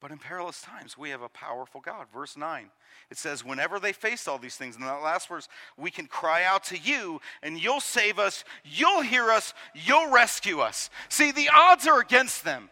But 0.00 0.12
in 0.12 0.18
perilous 0.18 0.60
times, 0.60 0.96
we 0.96 1.10
have 1.10 1.22
a 1.22 1.28
powerful 1.28 1.80
God. 1.80 2.06
Verse 2.12 2.36
9, 2.36 2.70
it 3.10 3.16
says, 3.16 3.44
Whenever 3.44 3.80
they 3.80 3.92
face 3.92 4.28
all 4.28 4.38
these 4.38 4.56
things, 4.56 4.76
in 4.76 4.82
that 4.82 5.02
last 5.02 5.26
verse, 5.26 5.48
we 5.76 5.90
can 5.90 6.06
cry 6.06 6.44
out 6.44 6.64
to 6.64 6.78
you, 6.78 7.20
and 7.42 7.58
you'll 7.58 7.80
save 7.80 8.18
us, 8.18 8.44
you'll 8.62 9.00
hear 9.00 9.30
us, 9.30 9.54
you'll 9.74 10.10
rescue 10.10 10.60
us. 10.60 10.90
See, 11.08 11.32
the 11.32 11.48
odds 11.52 11.86
are 11.86 12.00
against 12.00 12.44
them. 12.44 12.68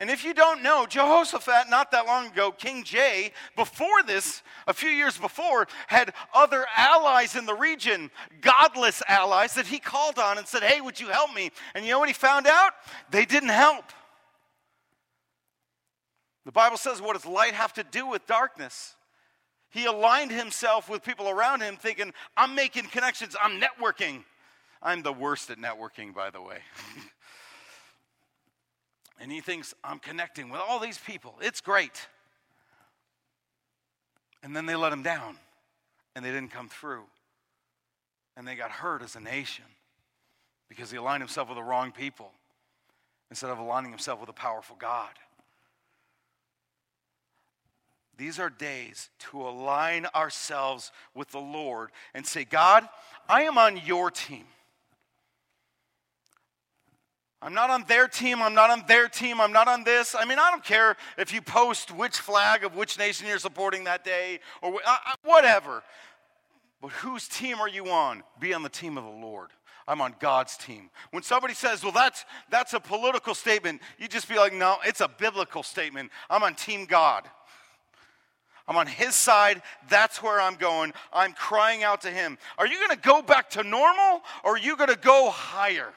And 0.00 0.10
if 0.10 0.24
you 0.24 0.34
don't 0.34 0.62
know, 0.62 0.86
Jehoshaphat, 0.86 1.70
not 1.70 1.90
that 1.90 2.06
long 2.06 2.26
ago, 2.26 2.50
King 2.50 2.84
Jay, 2.84 3.32
before 3.56 4.02
this, 4.06 4.42
a 4.66 4.74
few 4.74 4.90
years 4.90 5.16
before, 5.18 5.68
had 5.86 6.12
other 6.34 6.66
allies 6.76 7.36
in 7.36 7.46
the 7.46 7.54
region, 7.54 8.10
godless 8.40 9.02
allies, 9.08 9.54
that 9.54 9.66
he 9.66 9.78
called 9.78 10.18
on 10.18 10.38
and 10.38 10.46
said, 10.46 10.62
Hey, 10.62 10.80
would 10.80 10.98
you 10.98 11.08
help 11.08 11.34
me? 11.34 11.50
And 11.74 11.84
you 11.84 11.92
know 11.92 11.98
what 11.98 12.08
he 12.08 12.14
found 12.14 12.46
out? 12.46 12.72
They 13.10 13.24
didn't 13.24 13.50
help. 13.50 13.84
The 16.44 16.52
Bible 16.52 16.76
says, 16.76 17.00
what 17.00 17.14
does 17.14 17.26
light 17.26 17.54
have 17.54 17.72
to 17.74 17.84
do 17.84 18.06
with 18.06 18.26
darkness? 18.26 18.96
He 19.70 19.86
aligned 19.86 20.32
himself 20.32 20.88
with 20.88 21.02
people 21.02 21.28
around 21.28 21.60
him 21.62 21.76
thinking, 21.76 22.12
I'm 22.36 22.54
making 22.54 22.84
connections, 22.86 23.36
I'm 23.40 23.60
networking. 23.60 24.24
I'm 24.82 25.02
the 25.02 25.12
worst 25.12 25.50
at 25.50 25.58
networking, 25.58 26.12
by 26.12 26.30
the 26.30 26.42
way. 26.42 26.58
and 29.22 29.30
he 29.30 29.40
thinks, 29.40 29.72
I'm 29.84 30.00
connecting 30.00 30.50
with 30.50 30.60
all 30.60 30.80
these 30.80 30.98
people. 30.98 31.36
It's 31.40 31.60
great. 31.60 32.08
And 34.42 34.54
then 34.54 34.66
they 34.66 34.74
let 34.74 34.92
him 34.92 35.04
down, 35.04 35.36
and 36.16 36.24
they 36.24 36.32
didn't 36.32 36.50
come 36.50 36.68
through. 36.68 37.04
And 38.36 38.48
they 38.48 38.56
got 38.56 38.72
hurt 38.72 39.00
as 39.00 39.14
a 39.14 39.20
nation 39.20 39.64
because 40.68 40.90
he 40.90 40.96
aligned 40.96 41.22
himself 41.22 41.48
with 41.48 41.56
the 41.56 41.62
wrong 41.62 41.92
people 41.92 42.32
instead 43.30 43.50
of 43.50 43.58
aligning 43.58 43.92
himself 43.92 44.18
with 44.18 44.28
a 44.28 44.34
powerful 44.34 44.74
God. 44.76 45.12
These 48.18 48.40
are 48.40 48.50
days 48.50 49.08
to 49.30 49.40
align 49.40 50.06
ourselves 50.16 50.90
with 51.14 51.30
the 51.30 51.38
Lord 51.38 51.90
and 52.12 52.26
say, 52.26 52.44
God, 52.44 52.88
I 53.28 53.42
am 53.42 53.56
on 53.56 53.80
your 53.86 54.10
team. 54.10 54.46
I'm 57.42 57.54
not 57.54 57.70
on 57.70 57.84
their 57.88 58.06
team. 58.06 58.40
I'm 58.40 58.54
not 58.54 58.70
on 58.70 58.84
their 58.86 59.08
team. 59.08 59.40
I'm 59.40 59.52
not 59.52 59.66
on 59.66 59.82
this. 59.82 60.14
I 60.16 60.24
mean, 60.24 60.38
I 60.38 60.50
don't 60.50 60.62
care 60.62 60.96
if 61.18 61.34
you 61.34 61.42
post 61.42 61.90
which 61.90 62.16
flag 62.18 62.62
of 62.62 62.76
which 62.76 62.98
nation 62.98 63.26
you're 63.26 63.38
supporting 63.38 63.84
that 63.84 64.04
day 64.04 64.38
or 64.62 64.78
whatever. 65.24 65.82
But 66.80 66.92
whose 66.92 67.26
team 67.26 67.58
are 67.58 67.68
you 67.68 67.88
on? 67.88 68.22
Be 68.38 68.54
on 68.54 68.62
the 68.62 68.68
team 68.68 68.96
of 68.96 69.02
the 69.02 69.10
Lord. 69.10 69.50
I'm 69.88 70.00
on 70.00 70.14
God's 70.20 70.56
team. 70.56 70.90
When 71.10 71.24
somebody 71.24 71.54
says, 71.54 71.82
well, 71.82 71.92
that's, 71.92 72.24
that's 72.48 72.74
a 72.74 72.80
political 72.80 73.34
statement, 73.34 73.82
you 73.98 74.06
just 74.06 74.28
be 74.28 74.36
like, 74.36 74.52
no, 74.52 74.76
it's 74.86 75.00
a 75.00 75.08
biblical 75.08 75.64
statement. 75.64 76.12
I'm 76.30 76.44
on 76.44 76.54
Team 76.54 76.84
God. 76.84 77.28
I'm 78.68 78.76
on 78.76 78.86
his 78.86 79.16
side. 79.16 79.60
That's 79.88 80.22
where 80.22 80.40
I'm 80.40 80.54
going. 80.54 80.92
I'm 81.12 81.32
crying 81.32 81.82
out 81.82 82.02
to 82.02 82.10
him. 82.10 82.38
Are 82.58 82.66
you 82.66 82.76
going 82.76 82.90
to 82.90 82.96
go 82.96 83.20
back 83.20 83.50
to 83.50 83.64
normal 83.64 84.22
or 84.44 84.54
are 84.54 84.58
you 84.58 84.76
going 84.76 84.90
to 84.90 84.96
go 84.96 85.30
higher? 85.30 85.92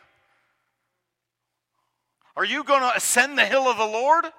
Are 2.36 2.46
you 2.46 2.64
going 2.64 2.82
to 2.82 2.96
ascend 2.96 3.38
the 3.38 3.46
hill 3.46 3.68
of 3.68 3.78
the 3.78 3.86
Lord? 3.86 4.26
Or 4.26 4.32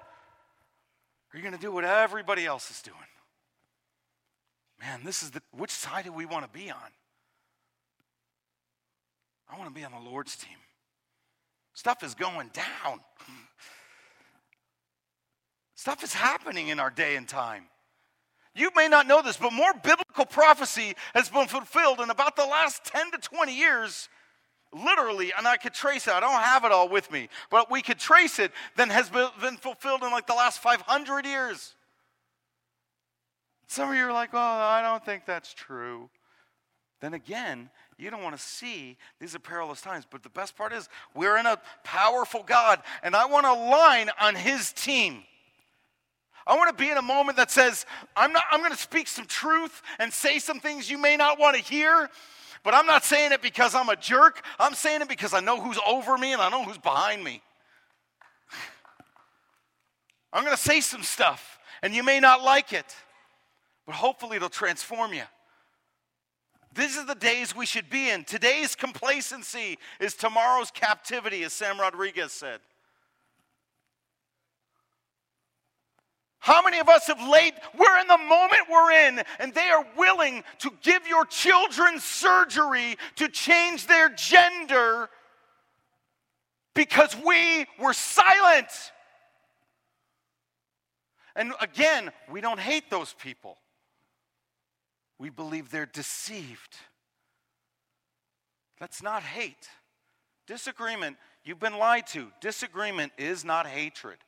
are 1.33 1.37
you 1.37 1.41
going 1.41 1.55
to 1.55 1.59
do 1.59 1.71
what 1.71 1.83
everybody 1.83 2.45
else 2.45 2.69
is 2.69 2.81
doing? 2.81 2.97
Man, 4.79 5.01
this 5.03 5.23
is 5.23 5.31
the 5.31 5.41
which 5.51 5.71
side 5.71 6.05
do 6.05 6.11
we 6.11 6.25
want 6.25 6.45
to 6.45 6.59
be 6.59 6.69
on? 6.69 6.91
I 9.49 9.57
want 9.57 9.69
to 9.69 9.73
be 9.73 9.85
on 9.85 9.91
the 9.91 10.09
Lord's 10.09 10.35
team. 10.35 10.57
Stuff 11.73 12.03
is 12.03 12.15
going 12.15 12.49
down. 12.53 12.99
Stuff 15.75 16.03
is 16.03 16.13
happening 16.13 16.69
in 16.69 16.79
our 16.79 16.89
day 16.89 17.15
and 17.15 17.27
time. 17.27 17.63
You 18.55 18.71
may 18.75 18.87
not 18.87 19.05
know 19.05 19.21
this, 19.21 19.37
but 19.37 19.53
more 19.53 19.71
biblical 19.73 20.25
prophecy 20.25 20.95
has 21.13 21.29
been 21.29 21.47
fulfilled 21.47 21.99
in 21.99 22.09
about 22.09 22.35
the 22.35 22.45
last 22.45 22.83
10 22.85 23.11
to 23.11 23.17
20 23.19 23.55
years, 23.55 24.09
literally, 24.73 25.31
and 25.37 25.47
I 25.47 25.57
could 25.57 25.73
trace 25.73 26.07
it. 26.07 26.13
I 26.13 26.19
don't 26.19 26.31
have 26.31 26.65
it 26.65 26.71
all 26.71 26.89
with 26.89 27.11
me, 27.11 27.29
but 27.49 27.71
we 27.71 27.81
could 27.81 27.99
trace 27.99 28.39
it, 28.39 28.51
than 28.75 28.89
has 28.89 29.09
been 29.09 29.57
fulfilled 29.57 30.03
in 30.03 30.11
like 30.11 30.27
the 30.27 30.33
last 30.33 30.59
500 30.59 31.25
years. 31.25 31.73
Some 33.67 33.89
of 33.89 33.95
you 33.95 34.05
are 34.05 34.13
like, 34.13 34.33
well, 34.33 34.43
I 34.43 34.81
don't 34.81 35.03
think 35.03 35.25
that's 35.25 35.53
true. 35.53 36.09
Then 37.01 37.13
again, 37.13 37.69
You 37.97 38.11
don't 38.11 38.21
want 38.21 38.37
to 38.37 38.41
see 38.41 38.95
these 39.19 39.35
are 39.35 39.39
perilous 39.39 39.81
times. 39.81 40.05
But 40.09 40.21
the 40.21 40.29
best 40.29 40.55
part 40.55 40.71
is, 40.71 40.87
we're 41.15 41.37
in 41.37 41.47
a 41.47 41.59
powerful 41.83 42.43
God, 42.43 42.81
and 43.01 43.15
I 43.15 43.25
want 43.25 43.45
to 43.45 43.51
align 43.51 44.11
on 44.21 44.35
His 44.35 44.71
team. 44.71 45.23
I 46.45 46.55
want 46.55 46.75
to 46.75 46.81
be 46.81 46.89
in 46.89 46.97
a 46.97 47.01
moment 47.01 47.37
that 47.37 47.51
says, 47.51 47.85
I'm, 48.15 48.31
not, 48.31 48.43
I'm 48.51 48.59
going 48.59 48.71
to 48.71 48.77
speak 48.77 49.07
some 49.07 49.25
truth 49.25 49.81
and 49.99 50.13
say 50.13 50.39
some 50.39 50.59
things 50.59 50.89
you 50.89 50.97
may 50.97 51.17
not 51.17 51.39
want 51.39 51.57
to 51.57 51.61
hear, 51.61 52.09
but 52.63 52.73
I'm 52.73 52.85
not 52.85 53.03
saying 53.03 53.31
it 53.31 53.41
because 53.41 53.75
I'm 53.75 53.89
a 53.89 53.95
jerk. 53.95 54.41
I'm 54.59 54.73
saying 54.73 55.01
it 55.01 55.09
because 55.09 55.33
I 55.33 55.39
know 55.39 55.59
who's 55.61 55.79
over 55.87 56.17
me 56.17 56.33
and 56.33 56.41
I 56.41 56.49
know 56.49 56.63
who's 56.63 56.77
behind 56.77 57.23
me. 57.23 57.41
I'm 60.33 60.43
going 60.43 60.55
to 60.55 60.61
say 60.61 60.81
some 60.81 61.03
stuff, 61.03 61.59
and 61.81 61.93
you 61.93 62.03
may 62.03 62.19
not 62.19 62.43
like 62.43 62.73
it, 62.73 62.95
but 63.85 63.95
hopefully 63.95 64.37
it'll 64.37 64.49
transform 64.49 65.13
you. 65.13 65.23
These 66.73 66.97
are 66.97 67.05
the 67.05 67.15
days 67.15 67.55
we 67.55 67.65
should 67.65 67.89
be 67.89 68.09
in. 68.11 68.23
Today's 68.23 68.75
complacency 68.75 69.79
is 69.99 70.13
tomorrow's 70.13 70.69
captivity, 70.69 71.43
as 71.43 71.53
Sam 71.53 71.79
Rodriguez 71.79 72.31
said. 72.31 72.59
How 76.47 76.61
many 76.61 76.79
of 76.79 76.87
us 76.87 77.07
have 77.07 77.19
laid, 77.29 77.55
we're 77.77 77.99
in 77.99 78.07
the 78.07 78.17
moment 78.17 78.61
we're 78.71 78.91
in, 78.93 79.21
and 79.41 79.53
they 79.53 79.69
are 79.69 79.85
willing 79.97 80.45
to 80.59 80.71
give 80.81 81.05
your 81.05 81.25
children 81.25 81.99
surgery 81.99 82.95
to 83.17 83.27
change 83.27 83.85
their 83.85 84.07
gender 84.07 85.09
because 86.73 87.13
we 87.25 87.65
were 87.77 87.91
silent. 87.91 88.69
And 91.35 91.51
again, 91.59 92.13
we 92.31 92.39
don't 92.39 92.61
hate 92.61 92.89
those 92.89 93.13
people. 93.21 93.57
We 95.19 95.29
believe 95.29 95.69
they're 95.69 95.85
deceived. 95.85 96.77
That's 98.79 99.03
not 99.03 99.21
hate. 99.21 99.67
Disagreement, 100.47 101.17
you've 101.43 101.59
been 101.59 101.77
lied 101.77 102.07
to. 102.07 102.27
Disagreement 102.39 103.11
is 103.17 103.43
not 103.43 103.67
hatred. 103.67 104.19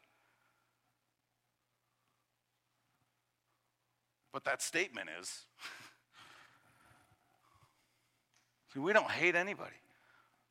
But 4.32 4.46
that 4.46 4.62
statement 4.62 5.10
is. 5.20 5.30
See, 8.74 8.80
we 8.80 8.94
don't 8.94 9.10
hate 9.10 9.36
anybody. 9.36 9.76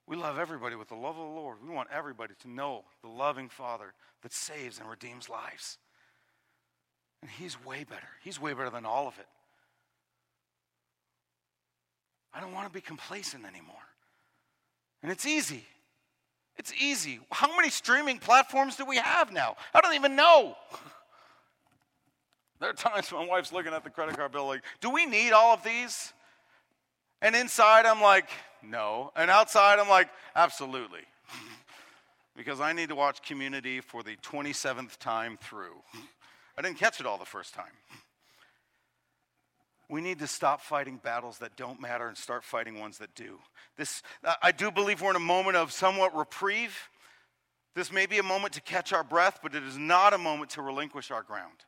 We 0.06 0.16
love 0.16 0.38
everybody 0.38 0.74
with 0.74 0.88
the 0.88 0.94
love 0.94 1.18
of 1.18 1.28
the 1.28 1.34
Lord. 1.34 1.58
We 1.62 1.72
want 1.72 1.88
everybody 1.92 2.34
to 2.40 2.48
know 2.48 2.84
the 3.02 3.08
loving 3.08 3.48
Father 3.48 3.92
that 4.22 4.32
saves 4.32 4.80
and 4.80 4.88
redeems 4.88 5.28
lives. 5.28 5.78
And 7.20 7.30
He's 7.30 7.62
way 7.64 7.84
better. 7.84 8.08
He's 8.22 8.40
way 8.40 8.54
better 8.54 8.70
than 8.70 8.86
all 8.86 9.06
of 9.06 9.18
it. 9.18 9.26
I 12.32 12.40
don't 12.40 12.52
want 12.52 12.66
to 12.66 12.72
be 12.72 12.80
complacent 12.80 13.44
anymore. 13.44 13.76
And 15.02 15.12
it's 15.12 15.26
easy. 15.26 15.64
It's 16.56 16.72
easy. 16.80 17.20
How 17.30 17.54
many 17.56 17.70
streaming 17.70 18.18
platforms 18.18 18.76
do 18.76 18.84
we 18.84 18.96
have 18.96 19.32
now? 19.32 19.56
I 19.72 19.80
don't 19.80 19.94
even 19.94 20.16
know. 20.16 20.56
There 22.61 22.71
are 22.71 22.75
times 22.75 23.12
my 23.12 23.25
wife's 23.25 23.53
looking 23.53 23.73
at 23.73 23.85
the 23.85 23.90
credit 23.90 24.16
card 24.16 24.33
bill 24.33 24.47
like, 24.47 24.62
do 24.81 24.90
we 24.90 25.07
need 25.07 25.33
all 25.33 25.55
of 25.55 25.62
these? 25.62 26.12
And 27.23 27.37
inside 27.37 27.87
I'm 27.87 28.01
like, 28.01 28.29
no. 28.62 29.12
And 29.16 29.31
outside 29.31 29.79
I'm 29.79 29.88
like, 29.88 30.09
absolutely. 30.35 31.03
because 32.37 32.61
I 32.61 32.73
need 32.73 32.88
to 32.88 32.94
watch 32.94 33.23
Community 33.23 33.81
for 33.81 34.03
the 34.03 34.16
27th 34.16 34.99
time 34.99 35.38
through. 35.40 35.83
I 36.59 36.62
didn't 36.62 36.79
catch 36.79 36.99
it 36.99 37.07
all 37.07 37.18
the 37.18 37.25
first 37.25 37.55
time. 37.55 37.66
We 39.90 40.03
need 40.03 40.18
to 40.18 40.27
stop 40.27 40.61
fighting 40.61 41.01
battles 41.03 41.38
that 41.38 41.57
don't 41.57 41.81
matter 41.81 42.09
and 42.09 42.14
start 42.14 42.44
fighting 42.44 42.79
ones 42.79 42.99
that 42.99 43.14
do. 43.14 43.38
This, 43.79 44.03
I 44.42 44.53
do 44.53 44.71
believe 44.71 45.01
we're 45.01 45.09
in 45.09 45.16
a 45.16 45.18
moment 45.18 45.57
of 45.57 45.73
somewhat 45.73 46.14
reprieve. 46.14 46.77
This 47.75 47.90
may 47.90 48.05
be 48.05 48.18
a 48.18 48.23
moment 48.23 48.53
to 48.53 48.61
catch 48.61 48.92
our 48.92 49.03
breath, 49.03 49.38
but 49.42 49.55
it 49.55 49.62
is 49.62 49.79
not 49.79 50.12
a 50.12 50.18
moment 50.18 50.51
to 50.51 50.61
relinquish 50.61 51.11
our 51.11 51.23
ground. 51.23 51.64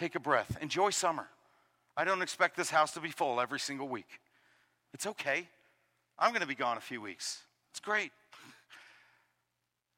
Take 0.00 0.14
a 0.14 0.20
breath. 0.20 0.56
Enjoy 0.62 0.88
summer. 0.88 1.26
I 1.94 2.04
don't 2.04 2.22
expect 2.22 2.56
this 2.56 2.70
house 2.70 2.92
to 2.92 3.00
be 3.00 3.10
full 3.10 3.38
every 3.38 3.60
single 3.60 3.86
week. 3.86 4.08
It's 4.94 5.04
okay. 5.04 5.46
I'm 6.18 6.30
going 6.30 6.40
to 6.40 6.46
be 6.46 6.54
gone 6.54 6.78
a 6.78 6.80
few 6.80 7.02
weeks. 7.02 7.42
It's 7.70 7.80
great. 7.80 8.10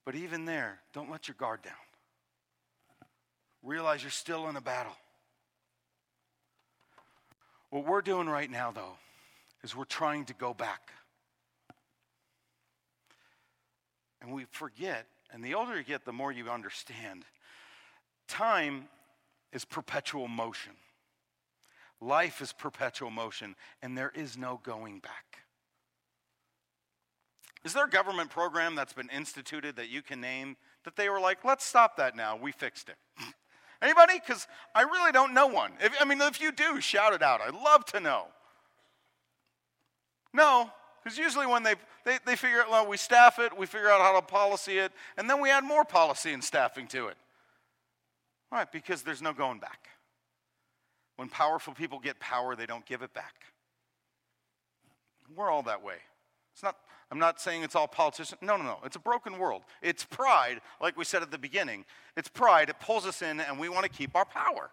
But 0.04 0.16
even 0.16 0.44
there, 0.44 0.80
don't 0.92 1.08
let 1.08 1.28
your 1.28 1.36
guard 1.38 1.62
down. 1.62 1.74
Realize 3.62 4.02
you're 4.02 4.10
still 4.10 4.48
in 4.48 4.56
a 4.56 4.60
battle. 4.60 4.96
What 7.70 7.86
we're 7.86 8.02
doing 8.02 8.28
right 8.28 8.50
now, 8.50 8.72
though, 8.72 8.96
is 9.62 9.76
we're 9.76 9.84
trying 9.84 10.24
to 10.24 10.34
go 10.34 10.52
back. 10.52 10.90
And 14.20 14.32
we 14.32 14.46
forget, 14.50 15.06
and 15.32 15.44
the 15.44 15.54
older 15.54 15.76
you 15.76 15.84
get, 15.84 16.04
the 16.04 16.12
more 16.12 16.32
you 16.32 16.50
understand. 16.50 17.24
Time 18.26 18.88
is 19.52 19.64
perpetual 19.64 20.28
motion. 20.28 20.72
Life 22.00 22.40
is 22.40 22.52
perpetual 22.52 23.10
motion, 23.10 23.54
and 23.80 23.96
there 23.96 24.12
is 24.14 24.36
no 24.36 24.60
going 24.62 24.98
back. 24.98 25.38
Is 27.64 27.74
there 27.74 27.84
a 27.84 27.90
government 27.90 28.30
program 28.30 28.74
that's 28.74 28.92
been 28.92 29.08
instituted 29.10 29.76
that 29.76 29.88
you 29.88 30.02
can 30.02 30.20
name 30.20 30.56
that 30.84 30.96
they 30.96 31.08
were 31.08 31.20
like, 31.20 31.44
let's 31.44 31.64
stop 31.64 31.96
that 31.98 32.16
now, 32.16 32.36
we 32.36 32.50
fixed 32.50 32.88
it? 32.88 32.96
Anybody? 33.82 34.14
Because 34.14 34.48
I 34.74 34.82
really 34.82 35.12
don't 35.12 35.32
know 35.32 35.46
one. 35.46 35.72
If, 35.80 35.94
I 36.00 36.04
mean, 36.04 36.20
if 36.20 36.40
you 36.40 36.50
do, 36.50 36.80
shout 36.80 37.12
it 37.12 37.22
out. 37.22 37.40
I'd 37.40 37.54
love 37.54 37.84
to 37.86 38.00
know. 38.00 38.26
No, 40.34 40.70
because 41.02 41.18
usually 41.18 41.46
when 41.46 41.62
they, 41.62 41.74
they, 42.04 42.18
they 42.24 42.36
figure 42.36 42.62
out, 42.62 42.70
well, 42.70 42.88
we 42.88 42.96
staff 42.96 43.38
it, 43.38 43.56
we 43.56 43.66
figure 43.66 43.90
out 43.90 44.00
how 44.00 44.18
to 44.18 44.26
policy 44.26 44.78
it, 44.78 44.92
and 45.16 45.28
then 45.28 45.40
we 45.40 45.50
add 45.50 45.62
more 45.62 45.84
policy 45.84 46.32
and 46.32 46.42
staffing 46.42 46.86
to 46.88 47.08
it. 47.08 47.16
Right, 48.52 48.70
because 48.70 49.02
there's 49.02 49.22
no 49.22 49.32
going 49.32 49.60
back. 49.60 49.88
When 51.16 51.30
powerful 51.30 51.72
people 51.72 51.98
get 51.98 52.20
power, 52.20 52.54
they 52.54 52.66
don't 52.66 52.84
give 52.84 53.00
it 53.00 53.14
back. 53.14 53.34
We're 55.34 55.50
all 55.50 55.62
that 55.62 55.82
way. 55.82 55.94
It's 56.52 56.62
not, 56.62 56.76
I'm 57.10 57.18
not 57.18 57.40
saying 57.40 57.62
it's 57.62 57.74
all 57.74 57.88
politicians. 57.88 58.42
No, 58.42 58.58
no, 58.58 58.64
no. 58.64 58.78
It's 58.84 58.96
a 58.96 59.00
broken 59.00 59.38
world. 59.38 59.62
It's 59.80 60.04
pride, 60.04 60.60
like 60.82 60.98
we 60.98 61.04
said 61.04 61.22
at 61.22 61.30
the 61.30 61.38
beginning. 61.38 61.86
It's 62.14 62.28
pride. 62.28 62.68
It 62.68 62.78
pulls 62.78 63.06
us 63.06 63.22
in, 63.22 63.40
and 63.40 63.58
we 63.58 63.70
want 63.70 63.84
to 63.84 63.90
keep 63.90 64.14
our 64.14 64.26
power. 64.26 64.70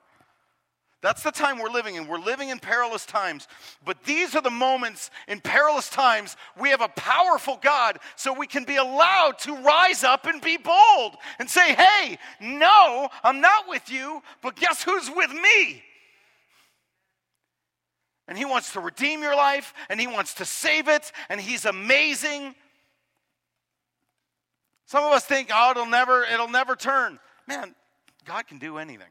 That's 1.02 1.24
the 1.24 1.32
time 1.32 1.60
we're 1.60 1.70
living 1.70 1.96
in. 1.96 2.08
We're 2.08 2.20
living 2.20 2.50
in 2.50 2.60
perilous 2.60 3.06
times. 3.06 3.48
But 3.86 4.04
these 4.04 4.36
are 4.36 4.42
the 4.42 4.50
moments 4.50 5.12
in 5.30 5.40
perilous 5.40 5.90
times 5.90 6.36
we 6.60 6.70
have 6.70 6.82
a 6.82 6.90
powerful 6.90 7.58
God, 7.62 8.00
so 8.18 8.34
we 8.34 8.48
can 8.48 8.66
be 8.66 8.76
allowed 8.76 9.40
to 9.40 9.56
rise 9.56 10.04
up 10.04 10.26
and 10.26 10.42
be 10.42 10.58
bold 10.58 11.16
and 11.40 11.50
say, 11.50 11.74
hey, 11.74 12.18
no, 12.42 13.08
I'm 13.24 13.40
not 13.40 13.70
with 13.70 13.90
you, 13.90 14.22
but 14.42 14.58
guess 14.58 14.84
who's 14.84 15.10
with 15.10 15.32
me? 15.32 15.84
And 18.28 18.38
He 18.38 18.44
wants 18.46 18.74
to 18.74 18.82
redeem 18.82 19.22
your 19.22 19.36
life, 19.36 19.74
and 19.90 20.02
He 20.02 20.08
wants 20.08 20.34
to 20.36 20.46
save 20.46 20.90
it, 20.90 21.14
and 21.30 21.40
He's 21.40 21.64
amazing. 21.64 22.54
Some 24.86 25.06
of 25.06 25.14
us 25.14 25.24
think, 25.24 25.50
oh, 25.54 25.72
it'll 25.72 25.86
never, 25.86 26.24
it'll 26.26 26.50
never 26.50 26.76
turn. 26.76 27.20
Man, 27.48 27.74
God 28.26 28.48
can 28.48 28.58
do 28.60 28.78
anything. 28.78 29.08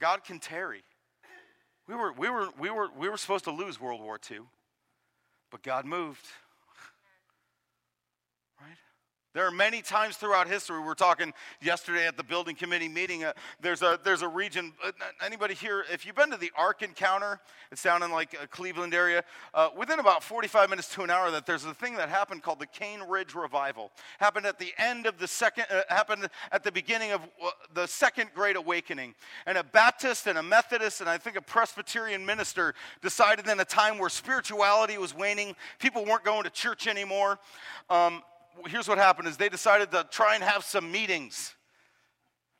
God 0.00 0.24
can 0.24 0.38
tarry. 0.38 0.82
We 1.86 1.94
were, 1.94 2.12
we, 2.12 2.30
were, 2.30 2.48
we, 2.58 2.70
were, 2.70 2.88
we 2.96 3.08
were 3.08 3.16
supposed 3.16 3.44
to 3.44 3.50
lose 3.50 3.80
World 3.80 4.00
War 4.00 4.18
II, 4.30 4.40
but 5.50 5.62
God 5.62 5.84
moved. 5.84 6.26
There 9.34 9.44
are 9.44 9.50
many 9.50 9.82
times 9.82 10.16
throughout 10.16 10.46
history. 10.46 10.78
We 10.78 10.84
were 10.84 10.94
talking 10.94 11.34
yesterday 11.60 12.06
at 12.06 12.16
the 12.16 12.22
building 12.22 12.54
committee 12.54 12.86
meeting. 12.86 13.24
Uh, 13.24 13.32
there's 13.60 13.82
a 13.82 13.98
there's 14.04 14.22
a 14.22 14.28
region. 14.28 14.72
Uh, 14.80 14.92
anybody 15.26 15.54
here? 15.54 15.84
If 15.92 16.06
you've 16.06 16.14
been 16.14 16.30
to 16.30 16.36
the 16.36 16.52
Ark 16.56 16.82
Encounter, 16.82 17.40
it's 17.72 17.82
down 17.82 18.04
in 18.04 18.12
like 18.12 18.36
a 18.40 18.46
Cleveland 18.46 18.94
area. 18.94 19.24
Uh, 19.52 19.70
within 19.76 19.98
about 19.98 20.22
45 20.22 20.70
minutes 20.70 20.88
to 20.94 21.02
an 21.02 21.10
hour, 21.10 21.32
that 21.32 21.46
there's 21.46 21.64
a 21.64 21.74
thing 21.74 21.96
that 21.96 22.10
happened 22.10 22.44
called 22.44 22.60
the 22.60 22.66
Cane 22.68 23.00
Ridge 23.08 23.34
Revival. 23.34 23.90
Happened 24.20 24.46
at 24.46 24.60
the 24.60 24.72
end 24.78 25.04
of 25.04 25.18
the 25.18 25.26
second. 25.26 25.64
Uh, 25.68 25.80
happened 25.88 26.28
at 26.52 26.62
the 26.62 26.70
beginning 26.70 27.10
of 27.10 27.22
uh, 27.44 27.50
the 27.74 27.88
Second 27.88 28.30
Great 28.36 28.54
Awakening. 28.54 29.16
And 29.46 29.58
a 29.58 29.64
Baptist 29.64 30.28
and 30.28 30.38
a 30.38 30.44
Methodist 30.44 31.00
and 31.00 31.10
I 31.10 31.18
think 31.18 31.34
a 31.34 31.42
Presbyterian 31.42 32.24
minister 32.24 32.72
decided 33.02 33.48
in 33.48 33.58
a 33.58 33.64
time 33.64 33.98
where 33.98 34.10
spirituality 34.10 34.96
was 34.96 35.12
waning, 35.12 35.56
people 35.80 36.04
weren't 36.04 36.24
going 36.24 36.44
to 36.44 36.50
church 36.50 36.86
anymore. 36.86 37.40
Um, 37.90 38.22
here's 38.66 38.88
what 38.88 38.98
happened 38.98 39.28
is 39.28 39.36
they 39.36 39.48
decided 39.48 39.90
to 39.92 40.06
try 40.10 40.34
and 40.34 40.44
have 40.44 40.64
some 40.64 40.90
meetings. 40.90 41.54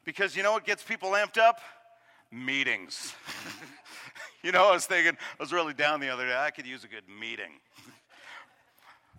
Because 0.04 0.36
you 0.36 0.42
know 0.42 0.52
what 0.52 0.64
gets 0.64 0.82
people 0.82 1.10
amped 1.10 1.38
up? 1.38 1.60
Meetings. 2.30 3.14
you 4.42 4.52
know, 4.52 4.68
I 4.68 4.72
was 4.72 4.86
thinking, 4.86 5.16
I 5.16 5.42
was 5.42 5.52
really 5.52 5.72
down 5.72 6.00
the 6.00 6.10
other 6.10 6.26
day. 6.26 6.36
I 6.36 6.50
could 6.50 6.66
use 6.66 6.84
a 6.84 6.88
good 6.88 7.04
meeting. 7.08 7.60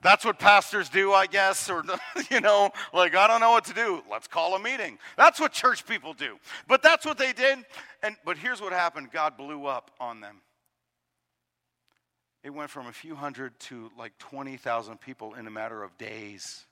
That's 0.01 0.23
what 0.23 0.37
pastors 0.37 0.87
do, 0.89 1.13
I 1.13 1.25
guess, 1.25 1.69
or, 1.69 1.83
you 2.29 2.39
know, 2.39 2.69
like, 2.93 3.15
I 3.15 3.27
don't 3.27 3.39
know 3.39 3.51
what 3.51 3.65
to 3.65 3.73
do. 3.73 4.03
Let's 4.11 4.27
call 4.27 4.55
a 4.55 4.59
meeting. 4.59 4.99
That's 5.17 5.39
what 5.39 5.51
church 5.51 5.87
people 5.87 6.13
do. 6.13 6.37
But 6.67 6.83
that's 6.83 7.05
what 7.05 7.17
they 7.17 7.33
did. 7.33 7.59
And, 8.03 8.15
but 8.23 8.37
here's 8.37 8.61
what 8.61 8.71
happened 8.71 9.11
God 9.11 9.35
blew 9.35 9.65
up 9.65 9.89
on 9.99 10.21
them. 10.21 10.41
It 12.45 12.53
went 12.53 12.69
from 12.69 12.85
a 12.85 12.93
few 12.93 13.15
hundred 13.15 13.59
to 13.61 13.89
like 13.97 14.15
20,000 14.19 15.01
people 15.01 15.33
in 15.33 15.47
a 15.47 15.49
matter 15.49 15.81
of 15.81 15.97
days. 15.97 16.65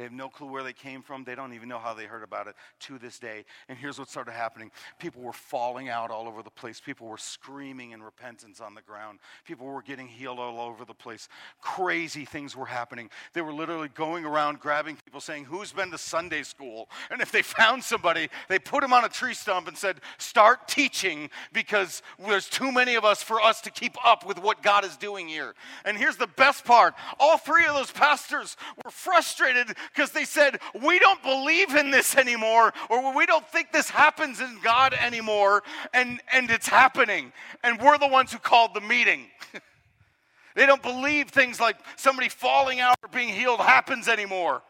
They 0.00 0.04
have 0.04 0.12
no 0.14 0.30
clue 0.30 0.46
where 0.46 0.62
they 0.62 0.72
came 0.72 1.02
from. 1.02 1.24
They 1.24 1.34
don't 1.34 1.52
even 1.52 1.68
know 1.68 1.78
how 1.78 1.92
they 1.92 2.06
heard 2.06 2.22
about 2.22 2.46
it 2.46 2.54
to 2.86 2.98
this 2.98 3.18
day. 3.18 3.44
And 3.68 3.76
here's 3.76 3.98
what 3.98 4.08
started 4.08 4.32
happening 4.32 4.70
people 4.98 5.20
were 5.20 5.34
falling 5.34 5.90
out 5.90 6.10
all 6.10 6.26
over 6.26 6.42
the 6.42 6.48
place. 6.48 6.80
People 6.80 7.06
were 7.06 7.18
screaming 7.18 7.90
in 7.90 8.02
repentance 8.02 8.62
on 8.62 8.74
the 8.74 8.80
ground. 8.80 9.18
People 9.44 9.66
were 9.66 9.82
getting 9.82 10.08
healed 10.08 10.38
all 10.38 10.58
over 10.58 10.86
the 10.86 10.94
place. 10.94 11.28
Crazy 11.60 12.24
things 12.24 12.56
were 12.56 12.64
happening. 12.64 13.10
They 13.34 13.42
were 13.42 13.52
literally 13.52 13.88
going 13.88 14.24
around 14.24 14.60
grabbing 14.60 14.96
people 14.96 15.20
saying, 15.20 15.44
Who's 15.44 15.70
been 15.70 15.90
to 15.90 15.98
Sunday 15.98 16.44
school? 16.44 16.88
And 17.10 17.20
if 17.20 17.30
they 17.30 17.42
found 17.42 17.84
somebody, 17.84 18.30
they 18.48 18.58
put 18.58 18.82
him 18.82 18.94
on 18.94 19.04
a 19.04 19.08
tree 19.10 19.34
stump 19.34 19.68
and 19.68 19.76
said, 19.76 20.00
Start 20.16 20.66
teaching 20.66 21.28
because 21.52 22.00
there's 22.18 22.48
too 22.48 22.72
many 22.72 22.94
of 22.94 23.04
us 23.04 23.22
for 23.22 23.38
us 23.38 23.60
to 23.60 23.70
keep 23.70 23.98
up 24.02 24.24
with 24.24 24.38
what 24.38 24.62
God 24.62 24.82
is 24.86 24.96
doing 24.96 25.28
here. 25.28 25.52
And 25.84 25.98
here's 25.98 26.16
the 26.16 26.26
best 26.26 26.64
part 26.64 26.94
all 27.18 27.36
three 27.36 27.66
of 27.66 27.74
those 27.74 27.90
pastors 27.90 28.56
were 28.82 28.90
frustrated 28.90 29.76
because 29.94 30.10
they 30.10 30.24
said, 30.24 30.60
We 30.82 30.98
don't 30.98 31.22
believe 31.22 31.74
in 31.74 31.90
this 31.90 32.16
anymore, 32.16 32.72
or 32.88 33.14
we 33.14 33.26
don't 33.26 33.46
think 33.48 33.72
this 33.72 33.90
happens 33.90 34.40
in 34.40 34.58
God 34.62 34.94
anymore, 34.94 35.62
and, 35.92 36.20
and 36.32 36.50
it's 36.50 36.68
happening. 36.68 37.32
And 37.62 37.80
we're 37.80 37.98
the 37.98 38.08
ones 38.08 38.32
who 38.32 38.38
called 38.38 38.74
the 38.74 38.80
meeting. 38.80 39.26
they 40.54 40.66
don't 40.66 40.82
believe 40.82 41.28
things 41.28 41.60
like 41.60 41.76
somebody 41.96 42.28
falling 42.28 42.80
out 42.80 42.96
or 43.02 43.08
being 43.08 43.28
healed 43.28 43.60
happens 43.60 44.08
anymore. 44.08 44.62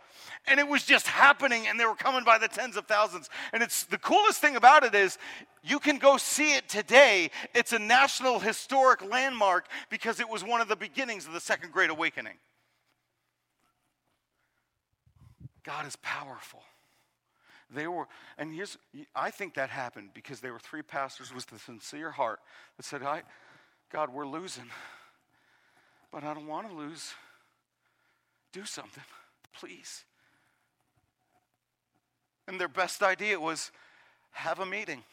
And 0.46 0.58
it 0.58 0.66
was 0.66 0.84
just 0.84 1.06
happening, 1.06 1.66
and 1.66 1.78
they 1.78 1.84
were 1.84 1.94
coming 1.94 2.24
by 2.24 2.38
the 2.38 2.48
tens 2.48 2.76
of 2.76 2.86
thousands. 2.86 3.28
And 3.52 3.62
it's 3.62 3.84
the 3.84 3.98
coolest 3.98 4.40
thing 4.40 4.56
about 4.56 4.84
it 4.84 4.94
is 4.94 5.18
you 5.62 5.78
can 5.78 5.98
go 5.98 6.16
see 6.16 6.54
it 6.54 6.68
today. 6.68 7.30
It's 7.54 7.72
a 7.74 7.78
national 7.78 8.38
historic 8.38 9.04
landmark 9.08 9.66
because 9.90 10.18
it 10.18 10.28
was 10.28 10.42
one 10.42 10.62
of 10.62 10.68
the 10.68 10.76
beginnings 10.76 11.26
of 11.26 11.34
the 11.34 11.40
Second 11.40 11.72
Great 11.72 11.90
Awakening. 11.90 12.34
God 15.64 15.86
is 15.86 15.96
powerful. 15.96 16.62
They 17.72 17.86
were, 17.86 18.06
and 18.36 18.52
here's, 18.52 18.76
I 19.14 19.30
think 19.30 19.54
that 19.54 19.70
happened 19.70 20.10
because 20.12 20.40
there 20.40 20.52
were 20.52 20.58
three 20.58 20.82
pastors 20.82 21.32
with 21.32 21.46
the 21.46 21.58
sincere 21.58 22.10
heart 22.10 22.40
that 22.76 22.84
said, 22.84 23.02
I, 23.02 23.22
God, 23.92 24.12
we're 24.12 24.26
losing, 24.26 24.70
but 26.10 26.24
I 26.24 26.34
don't 26.34 26.46
want 26.46 26.68
to 26.68 26.74
lose. 26.74 27.14
Do 28.52 28.64
something, 28.64 29.04
please. 29.56 30.04
And 32.48 32.60
their 32.60 32.68
best 32.68 33.02
idea 33.02 33.38
was 33.38 33.70
have 34.32 34.58
a 34.58 34.66
meeting. 34.66 35.04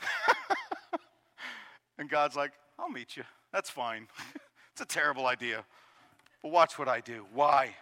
and 1.99 2.10
God's 2.10 2.36
like, 2.36 2.53
I'll 2.79 2.89
meet 2.89 3.15
you. 3.15 3.23
That's 3.53 3.69
fine. 3.69 4.07
it's 4.71 4.81
a 4.81 4.86
terrible 4.86 5.27
idea. 5.27 5.63
But 6.41 6.51
watch 6.51 6.79
what 6.79 6.88
I 6.88 6.99
do. 6.99 7.25
Why? 7.33 7.75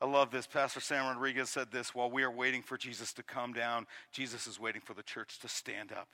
I 0.00 0.06
love 0.06 0.30
this. 0.30 0.46
Pastor 0.46 0.80
Sam 0.80 1.06
Rodriguez 1.06 1.50
said 1.50 1.70
this 1.70 1.94
while 1.94 2.10
we 2.10 2.22
are 2.22 2.30
waiting 2.30 2.62
for 2.62 2.78
Jesus 2.78 3.12
to 3.14 3.22
come 3.22 3.52
down, 3.52 3.86
Jesus 4.12 4.46
is 4.46 4.58
waiting 4.58 4.80
for 4.80 4.94
the 4.94 5.02
church 5.02 5.38
to 5.40 5.48
stand 5.48 5.92
up. 5.92 6.08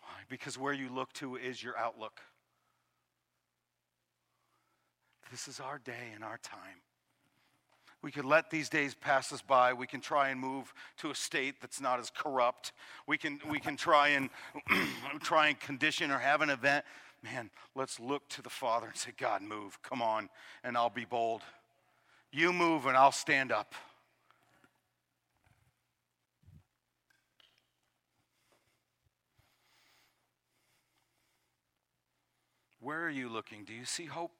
Why? 0.00 0.22
Because 0.30 0.58
where 0.58 0.72
you 0.72 0.88
look 0.88 1.12
to 1.14 1.36
is 1.36 1.62
your 1.62 1.76
outlook. 1.76 2.20
This 5.30 5.46
is 5.46 5.60
our 5.60 5.78
day 5.78 6.12
and 6.14 6.24
our 6.24 6.38
time. 6.38 6.80
We 8.02 8.10
could 8.10 8.24
let 8.24 8.50
these 8.50 8.70
days 8.70 8.94
pass 8.94 9.30
us 9.30 9.42
by. 9.42 9.74
We 9.74 9.86
can 9.86 10.00
try 10.00 10.30
and 10.30 10.40
move 10.40 10.72
to 10.98 11.10
a 11.10 11.14
state 11.14 11.60
that's 11.60 11.82
not 11.82 12.00
as 12.00 12.08
corrupt. 12.08 12.72
We 13.06 13.18
can, 13.18 13.38
we 13.50 13.60
can 13.60 13.76
try 13.76 14.08
and 14.08 14.30
try 15.20 15.48
and 15.48 15.60
condition 15.60 16.10
or 16.10 16.18
have 16.18 16.40
an 16.40 16.48
event 16.48 16.86
man, 17.22 17.50
let's 17.74 18.00
look 18.00 18.28
to 18.30 18.42
the 18.42 18.50
Father 18.50 18.86
and 18.86 18.96
say, 18.96 19.12
God, 19.16 19.42
move. 19.42 19.80
Come 19.82 20.02
on, 20.02 20.28
and 20.64 20.76
I'll 20.76 20.90
be 20.90 21.04
bold. 21.04 21.42
You 22.32 22.52
move, 22.52 22.86
and 22.86 22.96
I'll 22.96 23.12
stand 23.12 23.52
up. 23.52 23.74
Where 32.80 33.02
are 33.04 33.10
you 33.10 33.28
looking? 33.28 33.64
Do 33.64 33.74
you 33.74 33.84
see 33.84 34.06
hope? 34.06 34.32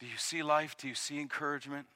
Do 0.00 0.06
you 0.06 0.16
see 0.16 0.42
life? 0.42 0.76
Do 0.76 0.88
you 0.88 0.94
see 0.94 1.20
encouragement? 1.20 1.86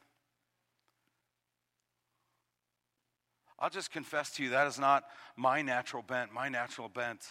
I'll 3.59 3.71
just 3.71 3.91
confess 3.91 4.31
to 4.33 4.45
you 4.45 4.51
that 4.51 4.69
is 4.69 4.79
not 4.79 5.05
my 5.37 5.63
natural 5.63 6.05
bent. 6.05 6.33
My 6.33 6.49
natural 6.49 6.89
bent 6.89 7.27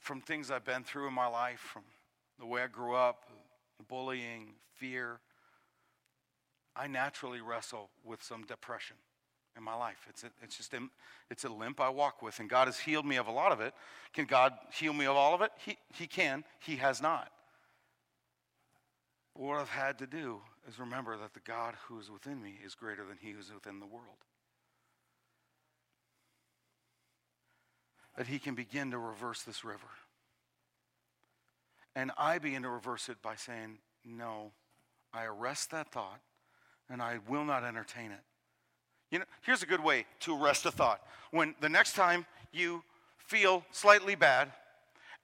from 0.00 0.20
things 0.20 0.50
I've 0.50 0.64
been 0.64 0.84
through 0.84 1.08
in 1.08 1.14
my 1.14 1.26
life, 1.26 1.60
from 1.60 1.82
the 2.38 2.46
way 2.46 2.62
I 2.62 2.66
grew 2.66 2.94
up, 2.94 3.24
bullying, 3.88 4.54
fear, 4.74 5.20
I 6.76 6.86
naturally 6.86 7.40
wrestle 7.40 7.90
with 8.04 8.22
some 8.22 8.44
depression 8.44 8.96
in 9.56 9.64
my 9.64 9.74
life. 9.74 10.06
It's, 10.08 10.22
a, 10.22 10.30
it's 10.42 10.56
just 10.56 10.72
it's 11.30 11.44
a 11.44 11.48
limp 11.48 11.80
I 11.80 11.88
walk 11.88 12.22
with, 12.22 12.38
and 12.38 12.48
God 12.48 12.68
has 12.68 12.78
healed 12.78 13.04
me 13.04 13.16
of 13.16 13.26
a 13.26 13.32
lot 13.32 13.50
of 13.50 13.60
it. 13.60 13.74
Can 14.14 14.24
God 14.24 14.52
heal 14.72 14.92
me 14.92 15.06
of 15.06 15.16
all 15.16 15.34
of 15.34 15.42
it? 15.42 15.50
He, 15.64 15.76
he 15.92 16.06
can. 16.06 16.44
He 16.60 16.76
has 16.76 17.02
not. 17.02 17.30
But 19.34 19.42
what 19.42 19.60
I've 19.60 19.68
had 19.68 19.98
to 19.98 20.06
do 20.06 20.40
is 20.68 20.78
remember 20.78 21.16
that 21.16 21.34
the 21.34 21.40
God 21.40 21.74
who 21.88 21.98
is 21.98 22.10
within 22.10 22.40
me 22.40 22.58
is 22.64 22.74
greater 22.74 23.04
than 23.04 23.18
he 23.20 23.32
who 23.32 23.40
is 23.40 23.52
within 23.52 23.80
the 23.80 23.86
world. 23.86 24.18
That 28.18 28.26
he 28.26 28.38
can 28.38 28.54
begin 28.54 28.90
to 28.90 28.98
reverse 28.98 29.44
this 29.44 29.64
river. 29.64 29.88
And 31.96 32.10
I 32.18 32.38
begin 32.38 32.62
to 32.64 32.68
reverse 32.68 33.08
it 33.08 33.22
by 33.22 33.36
saying, 33.36 33.78
No, 34.04 34.50
I 35.14 35.24
arrest 35.24 35.70
that 35.70 35.90
thought 35.90 36.20
and 36.90 37.00
I 37.00 37.18
will 37.28 37.44
not 37.44 37.64
entertain 37.64 38.10
it. 38.10 38.20
You 39.10 39.20
know, 39.20 39.24
here's 39.42 39.62
a 39.62 39.66
good 39.66 39.82
way 39.82 40.04
to 40.20 40.36
arrest 40.36 40.66
a 40.66 40.70
thought. 40.70 41.00
When 41.30 41.54
the 41.60 41.68
next 41.68 41.94
time 41.94 42.26
you 42.52 42.82
feel 43.18 43.64
slightly 43.70 44.14
bad, 44.14 44.52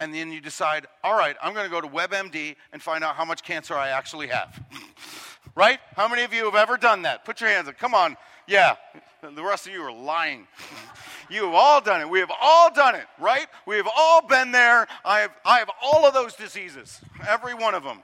and 0.00 0.12
then 0.12 0.32
you 0.32 0.40
decide, 0.40 0.86
all 1.02 1.16
right, 1.16 1.36
I'm 1.42 1.54
going 1.54 1.64
to 1.64 1.70
go 1.70 1.80
to 1.80 1.88
WebMD 1.88 2.56
and 2.72 2.82
find 2.82 3.04
out 3.04 3.14
how 3.14 3.24
much 3.24 3.42
cancer 3.42 3.74
I 3.74 3.90
actually 3.90 4.26
have. 4.28 4.60
right? 5.54 5.78
How 5.96 6.08
many 6.08 6.22
of 6.22 6.34
you 6.34 6.44
have 6.44 6.54
ever 6.54 6.76
done 6.76 7.02
that? 7.02 7.24
Put 7.24 7.40
your 7.40 7.50
hands 7.50 7.68
up. 7.68 7.78
Come 7.78 7.94
on. 7.94 8.16
Yeah. 8.46 8.76
The 9.22 9.42
rest 9.42 9.66
of 9.66 9.72
you 9.72 9.82
are 9.82 9.92
lying. 9.92 10.46
You 11.30 11.44
have 11.46 11.54
all 11.54 11.80
done 11.80 12.00
it. 12.00 12.08
We 12.08 12.20
have 12.20 12.32
all 12.40 12.72
done 12.72 12.94
it, 12.94 13.06
right? 13.18 13.46
We 13.66 13.76
have 13.76 13.88
all 13.96 14.26
been 14.26 14.52
there. 14.52 14.86
I 15.04 15.20
have, 15.20 15.30
I 15.44 15.58
have 15.58 15.70
all 15.82 16.06
of 16.06 16.14
those 16.14 16.34
diseases, 16.34 17.00
every 17.26 17.54
one 17.54 17.74
of 17.74 17.82
them. 17.82 18.02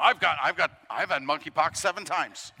I've 0.00 0.18
got, 0.18 0.36
I've 0.42 0.56
got, 0.56 0.70
I've 0.90 1.10
had 1.10 1.22
monkeypox 1.22 1.76
seven 1.76 2.04
times. 2.04 2.52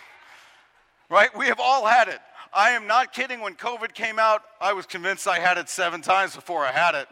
right? 1.10 1.36
We 1.36 1.46
have 1.46 1.60
all 1.60 1.86
had 1.86 2.08
it. 2.08 2.20
I 2.52 2.70
am 2.70 2.86
not 2.86 3.12
kidding. 3.12 3.40
When 3.40 3.54
COVID 3.54 3.94
came 3.94 4.18
out, 4.18 4.42
I 4.60 4.72
was 4.72 4.86
convinced 4.86 5.26
I 5.26 5.38
had 5.38 5.58
it 5.58 5.68
seven 5.68 6.00
times 6.02 6.34
before 6.34 6.64
I 6.64 6.72
had 6.72 6.94
it. 6.94 7.08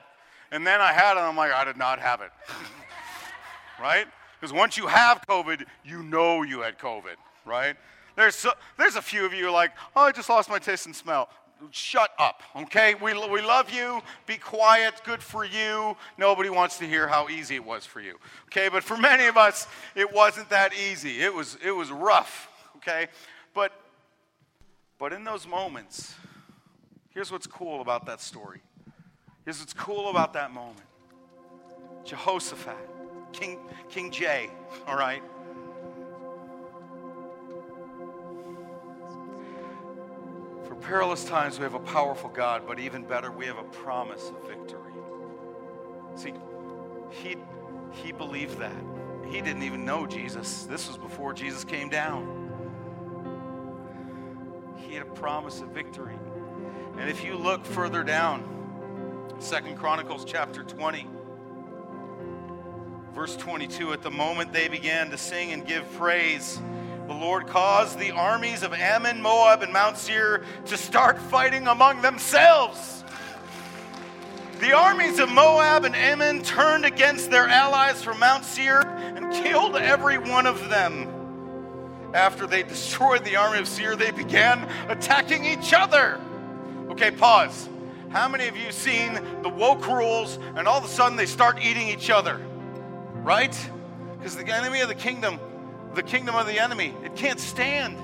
And 0.50 0.66
then 0.66 0.80
I 0.80 0.92
had 0.92 1.16
it, 1.16 1.18
and 1.18 1.26
I'm 1.26 1.36
like, 1.36 1.52
I 1.52 1.64
did 1.64 1.76
not 1.76 1.98
have 1.98 2.20
it. 2.20 2.30
right? 3.80 4.06
Because 4.40 4.52
once 4.52 4.76
you 4.76 4.86
have 4.86 5.22
COVID, 5.28 5.64
you 5.84 6.02
know 6.02 6.42
you 6.42 6.60
had 6.60 6.78
COVID, 6.78 7.16
right? 7.44 7.76
There's, 8.16 8.34
so, 8.34 8.52
there's 8.78 8.96
a 8.96 9.02
few 9.02 9.24
of 9.24 9.34
you 9.34 9.50
like, 9.50 9.72
oh, 9.96 10.02
I 10.02 10.12
just 10.12 10.28
lost 10.28 10.48
my 10.48 10.58
taste 10.58 10.86
and 10.86 10.94
smell. 10.94 11.28
Shut 11.70 12.10
up, 12.18 12.42
okay? 12.54 12.94
We, 12.94 13.14
we 13.28 13.40
love 13.40 13.70
you. 13.70 14.02
Be 14.26 14.36
quiet. 14.36 14.94
Good 15.04 15.22
for 15.22 15.44
you. 15.44 15.96
Nobody 16.18 16.50
wants 16.50 16.78
to 16.78 16.84
hear 16.84 17.08
how 17.08 17.28
easy 17.28 17.54
it 17.54 17.64
was 17.64 17.86
for 17.86 18.00
you, 18.00 18.16
okay? 18.46 18.68
But 18.68 18.84
for 18.84 18.96
many 18.96 19.26
of 19.26 19.36
us, 19.36 19.66
it 19.94 20.12
wasn't 20.12 20.50
that 20.50 20.74
easy. 20.74 21.22
It 21.22 21.32
was, 21.32 21.56
it 21.64 21.70
was 21.70 21.90
rough, 21.90 22.48
okay? 22.76 23.06
But, 23.54 23.72
but 24.98 25.12
in 25.12 25.24
those 25.24 25.46
moments, 25.46 26.14
here's 27.10 27.32
what's 27.32 27.46
cool 27.46 27.80
about 27.80 28.06
that 28.06 28.20
story. 28.20 28.60
Here's 29.44 29.60
what's 29.60 29.74
cool 29.74 30.10
about 30.10 30.32
that 30.34 30.52
moment 30.52 30.86
Jehoshaphat, 32.04 32.76
King, 33.32 33.58
King 33.88 34.10
Jay, 34.10 34.50
all 34.86 34.96
right? 34.96 35.22
Perilous 40.80 41.24
times, 41.24 41.58
we 41.58 41.64
have 41.64 41.74
a 41.74 41.80
powerful 41.80 42.30
God, 42.30 42.62
but 42.66 42.78
even 42.78 43.04
better, 43.04 43.30
we 43.30 43.46
have 43.46 43.58
a 43.58 43.64
promise 43.64 44.30
of 44.30 44.48
victory. 44.48 44.92
See, 46.14 46.32
he, 47.10 47.36
he 47.90 48.12
believed 48.12 48.58
that. 48.58 48.72
He 49.26 49.40
didn't 49.40 49.62
even 49.62 49.84
know 49.84 50.06
Jesus. 50.06 50.64
This 50.64 50.88
was 50.88 50.96
before 50.96 51.32
Jesus 51.32 51.64
came 51.64 51.88
down. 51.88 52.42
He 54.76 54.94
had 54.94 55.02
a 55.02 55.10
promise 55.10 55.60
of 55.60 55.68
victory. 55.68 56.18
And 56.98 57.10
if 57.10 57.24
you 57.24 57.36
look 57.36 57.64
further 57.64 58.04
down, 58.04 58.50
Second 59.38 59.76
Chronicles 59.76 60.24
chapter 60.24 60.62
20. 60.62 61.08
Verse 63.12 63.36
22 63.36 63.92
At 63.92 64.02
the 64.02 64.10
moment 64.10 64.52
they 64.52 64.68
began 64.68 65.10
to 65.10 65.18
sing 65.18 65.52
and 65.52 65.66
give 65.66 65.90
praise, 65.94 66.60
the 67.06 67.14
Lord 67.14 67.46
caused 67.46 67.98
the 67.98 68.12
armies 68.12 68.62
of 68.62 68.72
Ammon, 68.72 69.20
Moab, 69.20 69.62
and 69.62 69.72
Mount 69.72 69.98
Seir 69.98 70.42
to 70.66 70.76
start 70.76 71.18
fighting 71.18 71.66
among 71.66 72.00
themselves. 72.00 73.04
The 74.60 74.72
armies 74.72 75.18
of 75.18 75.30
Moab 75.30 75.84
and 75.84 75.94
Ammon 75.94 76.42
turned 76.42 76.86
against 76.86 77.30
their 77.30 77.46
allies 77.46 78.02
from 78.02 78.18
Mount 78.20 78.44
Seir 78.44 78.80
and 78.80 79.30
killed 79.32 79.76
every 79.76 80.16
one 80.16 80.46
of 80.46 80.70
them. 80.70 81.08
After 82.14 82.46
they 82.46 82.62
destroyed 82.62 83.24
the 83.24 83.36
army 83.36 83.58
of 83.58 83.68
Seir, 83.68 83.96
they 83.96 84.12
began 84.12 84.66
attacking 84.88 85.44
each 85.44 85.74
other. 85.74 86.20
Okay, 86.88 87.10
pause. 87.10 87.68
How 88.08 88.28
many 88.28 88.46
of 88.46 88.56
you 88.56 88.70
seen 88.70 89.18
the 89.42 89.48
woke 89.48 89.86
rules 89.88 90.38
and 90.54 90.68
all 90.68 90.78
of 90.78 90.84
a 90.84 90.88
sudden 90.88 91.16
they 91.16 91.26
start 91.26 91.58
eating 91.62 91.88
each 91.88 92.08
other? 92.08 92.40
Right? 93.16 93.54
Because 94.16 94.36
the 94.36 94.46
enemy 94.46 94.80
of 94.80 94.88
the 94.88 94.94
kingdom, 94.94 95.40
the 95.94 96.02
kingdom 96.02 96.34
of 96.34 96.46
the 96.46 96.58
enemy, 96.58 96.94
it 97.04 97.14
can't 97.16 97.40
stand. 97.40 97.98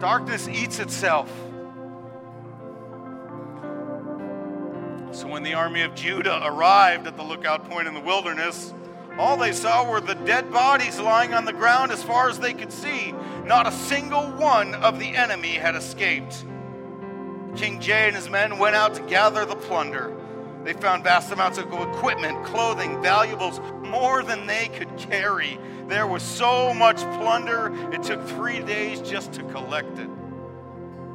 Darkness 0.00 0.48
eats 0.48 0.78
itself. 0.78 1.30
So 5.12 5.26
when 5.28 5.42
the 5.42 5.54
army 5.54 5.82
of 5.82 5.94
Judah 5.94 6.42
arrived 6.44 7.06
at 7.06 7.16
the 7.16 7.22
lookout 7.22 7.70
point 7.70 7.88
in 7.88 7.94
the 7.94 8.00
wilderness, 8.00 8.74
all 9.18 9.38
they 9.38 9.52
saw 9.52 9.90
were 9.90 10.00
the 10.00 10.14
dead 10.14 10.52
bodies 10.52 11.00
lying 11.00 11.32
on 11.32 11.46
the 11.46 11.52
ground 11.52 11.90
as 11.90 12.02
far 12.02 12.28
as 12.28 12.38
they 12.38 12.52
could 12.52 12.70
see. 12.70 13.14
Not 13.46 13.66
a 13.66 13.72
single 13.72 14.30
one 14.32 14.74
of 14.74 14.98
the 14.98 15.16
enemy 15.16 15.52
had 15.52 15.74
escaped. 15.74 16.44
King 17.56 17.80
Jay 17.80 18.08
and 18.08 18.14
his 18.14 18.28
men 18.28 18.58
went 18.58 18.76
out 18.76 18.94
to 18.96 19.02
gather 19.02 19.46
the 19.46 19.56
plunder. 19.56 20.14
They 20.64 20.74
found 20.74 21.04
vast 21.04 21.32
amounts 21.32 21.56
of 21.56 21.72
equipment, 21.72 22.44
clothing, 22.44 23.00
valuables, 23.00 23.60
more 23.96 24.22
than 24.22 24.46
they 24.46 24.68
could 24.68 24.94
carry. 24.98 25.58
There 25.88 26.06
was 26.06 26.22
so 26.22 26.74
much 26.74 26.98
plunder, 26.98 27.72
it 27.92 28.02
took 28.02 28.22
three 28.28 28.60
days 28.60 29.00
just 29.00 29.32
to 29.34 29.42
collect 29.44 29.98
it. 29.98 30.10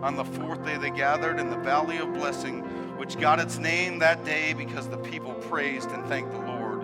On 0.02 0.16
the 0.16 0.26
fourth 0.26 0.66
day, 0.66 0.78
they 0.78 0.90
gathered 0.90 1.40
in 1.40 1.52
the 1.52 1.58
Valley 1.58 1.98
of 1.98 2.12
Blessing, 2.12 2.62
which 2.98 3.20
got 3.20 3.40
its 3.40 3.60
name 3.60 4.00
that 4.00 4.26
day 4.26 4.54
because 4.54 4.88
the 4.88 4.98
people 4.98 5.34
praised 5.34 5.92
and 5.92 6.04
thanked 6.08 6.32
the 6.32 6.40
Lord. 6.40 6.82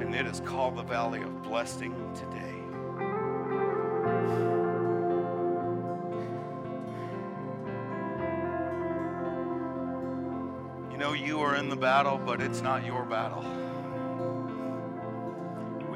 And 0.00 0.14
it 0.14 0.26
is 0.26 0.40
called 0.40 0.74
the 0.76 0.82
Valley 0.82 1.20
of 1.20 1.42
Blessing 1.42 1.94
today. 2.14 2.54
You 10.90 10.96
know, 10.96 11.12
you 11.12 11.40
are 11.40 11.56
in 11.56 11.68
the 11.68 11.76
battle, 11.76 12.16
but 12.16 12.40
it's 12.40 12.62
not 12.62 12.86
your 12.86 13.04
battle. 13.04 13.44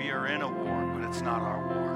We 0.01 0.11
are 0.13 0.29
in 0.29 0.41
a 0.41 0.49
war, 0.49 0.91
but 0.95 1.07
it's 1.07 1.21
not 1.21 1.43
our 1.43 1.61
war. 1.69 1.91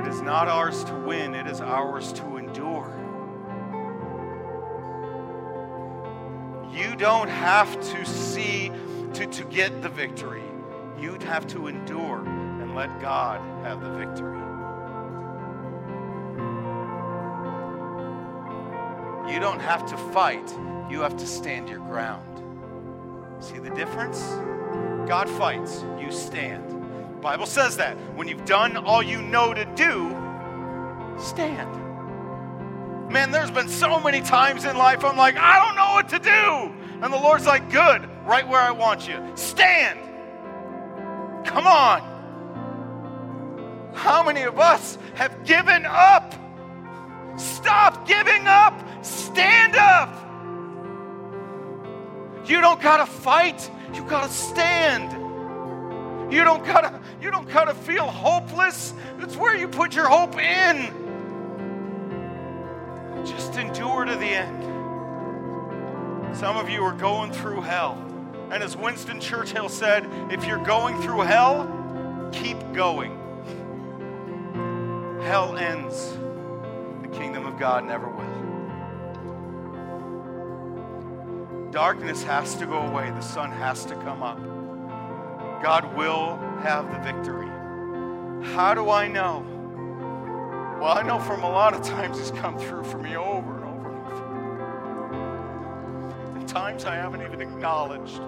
It 0.00 0.06
is 0.06 0.20
not 0.20 0.46
ours 0.46 0.84
to 0.84 0.94
win, 0.94 1.34
it 1.34 1.48
is 1.48 1.60
ours 1.60 2.12
to 2.12 2.36
endure. 2.36 2.94
You 6.72 6.94
don't 6.94 7.28
have 7.28 7.74
to 7.80 8.06
see 8.06 8.70
to, 9.14 9.26
to 9.26 9.44
get 9.46 9.82
the 9.82 9.88
victory. 9.88 10.44
You'd 10.96 11.24
have 11.24 11.44
to 11.48 11.66
endure 11.66 12.24
and 12.24 12.76
let 12.76 13.00
God 13.00 13.40
have 13.64 13.80
the 13.80 13.90
victory. 13.90 14.38
You 19.34 19.40
don't 19.40 19.60
have 19.60 19.84
to 19.86 19.96
fight, 20.12 20.56
you 20.88 21.00
have 21.00 21.16
to 21.16 21.26
stand 21.26 21.68
your 21.68 21.80
ground. 21.80 22.44
See 23.42 23.58
the 23.58 23.70
difference? 23.70 24.22
God 25.10 25.28
fights, 25.28 25.84
you 26.00 26.12
stand. 26.12 26.70
The 26.70 27.20
Bible 27.20 27.46
says 27.46 27.76
that. 27.78 27.96
When 28.14 28.28
you've 28.28 28.44
done 28.44 28.76
all 28.76 29.02
you 29.02 29.20
know 29.20 29.52
to 29.52 29.64
do, 29.74 30.08
stand. 31.20 31.68
Man, 33.10 33.32
there's 33.32 33.50
been 33.50 33.68
so 33.68 33.98
many 33.98 34.20
times 34.20 34.64
in 34.64 34.76
life 34.76 35.04
I'm 35.04 35.16
like, 35.16 35.36
I 35.36 35.66
don't 35.66 35.74
know 35.74 35.94
what 35.94 36.08
to 36.10 36.20
do. 36.20 36.72
And 37.02 37.12
the 37.12 37.18
Lord's 37.18 37.44
like, 37.44 37.72
good, 37.72 38.08
right 38.24 38.46
where 38.46 38.60
I 38.60 38.70
want 38.70 39.08
you. 39.08 39.20
Stand. 39.34 39.98
Come 41.44 41.66
on. 41.66 42.02
How 43.92 44.22
many 44.22 44.42
of 44.42 44.60
us 44.60 44.96
have 45.14 45.44
given 45.44 45.86
up? 45.86 46.36
Stop 47.36 48.06
giving 48.06 48.46
up. 48.46 48.80
Stand 49.04 49.74
up. 49.74 50.29
You 52.50 52.60
don't 52.60 52.82
gotta 52.82 53.06
fight, 53.06 53.70
you 53.94 54.02
gotta 54.02 54.28
stand. 54.28 55.12
You 56.32 56.42
don't 56.42 56.64
gotta, 56.64 57.00
you 57.22 57.30
don't 57.30 57.48
gotta 57.48 57.74
feel 57.74 58.06
hopeless. 58.06 58.92
It's 59.20 59.36
where 59.36 59.56
you 59.56 59.68
put 59.68 59.94
your 59.94 60.08
hope 60.08 60.36
in. 60.36 60.92
Just 63.24 63.54
endure 63.54 64.04
to 64.04 64.16
the 64.16 64.26
end. 64.26 64.64
Some 66.36 66.56
of 66.56 66.68
you 66.68 66.82
are 66.82 66.92
going 66.92 67.30
through 67.30 67.60
hell. 67.60 67.96
And 68.50 68.64
as 68.64 68.76
Winston 68.76 69.20
Churchill 69.20 69.68
said, 69.68 70.08
if 70.32 70.44
you're 70.44 70.64
going 70.64 71.00
through 71.02 71.20
hell, 71.20 71.68
keep 72.32 72.58
going. 72.72 73.16
Hell 75.22 75.56
ends. 75.56 76.18
The 77.02 77.16
kingdom 77.16 77.46
of 77.46 77.60
God 77.60 77.84
never 77.84 78.08
will. 78.08 78.29
Darkness 81.70 82.22
has 82.24 82.56
to 82.56 82.66
go 82.66 82.78
away. 82.78 83.10
The 83.10 83.20
sun 83.20 83.52
has 83.52 83.84
to 83.84 83.94
come 83.94 84.22
up. 84.22 84.38
God 85.62 85.94
will 85.94 86.36
have 86.62 86.90
the 86.90 86.98
victory. 86.98 87.46
How 88.54 88.74
do 88.74 88.90
I 88.90 89.06
know? 89.06 89.44
Well, 90.80 90.96
I 90.96 91.02
know 91.02 91.20
from 91.20 91.42
a 91.42 91.48
lot 91.48 91.74
of 91.74 91.82
times 91.82 92.18
He's 92.18 92.30
come 92.32 92.58
through 92.58 92.84
for 92.84 92.98
me 92.98 93.14
over 93.14 93.56
and 93.56 93.64
over 93.64 93.90
and 93.90 94.06
over. 95.12 96.40
In 96.40 96.46
times 96.46 96.86
I 96.86 96.94
haven't 96.96 97.22
even 97.22 97.40
acknowledged. 97.40 98.20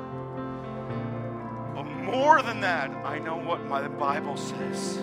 But 1.74 1.84
more 1.84 2.42
than 2.42 2.60
that, 2.60 2.90
I 3.04 3.18
know 3.18 3.38
what 3.38 3.64
my 3.64 3.88
Bible 3.88 4.36
says. 4.36 4.98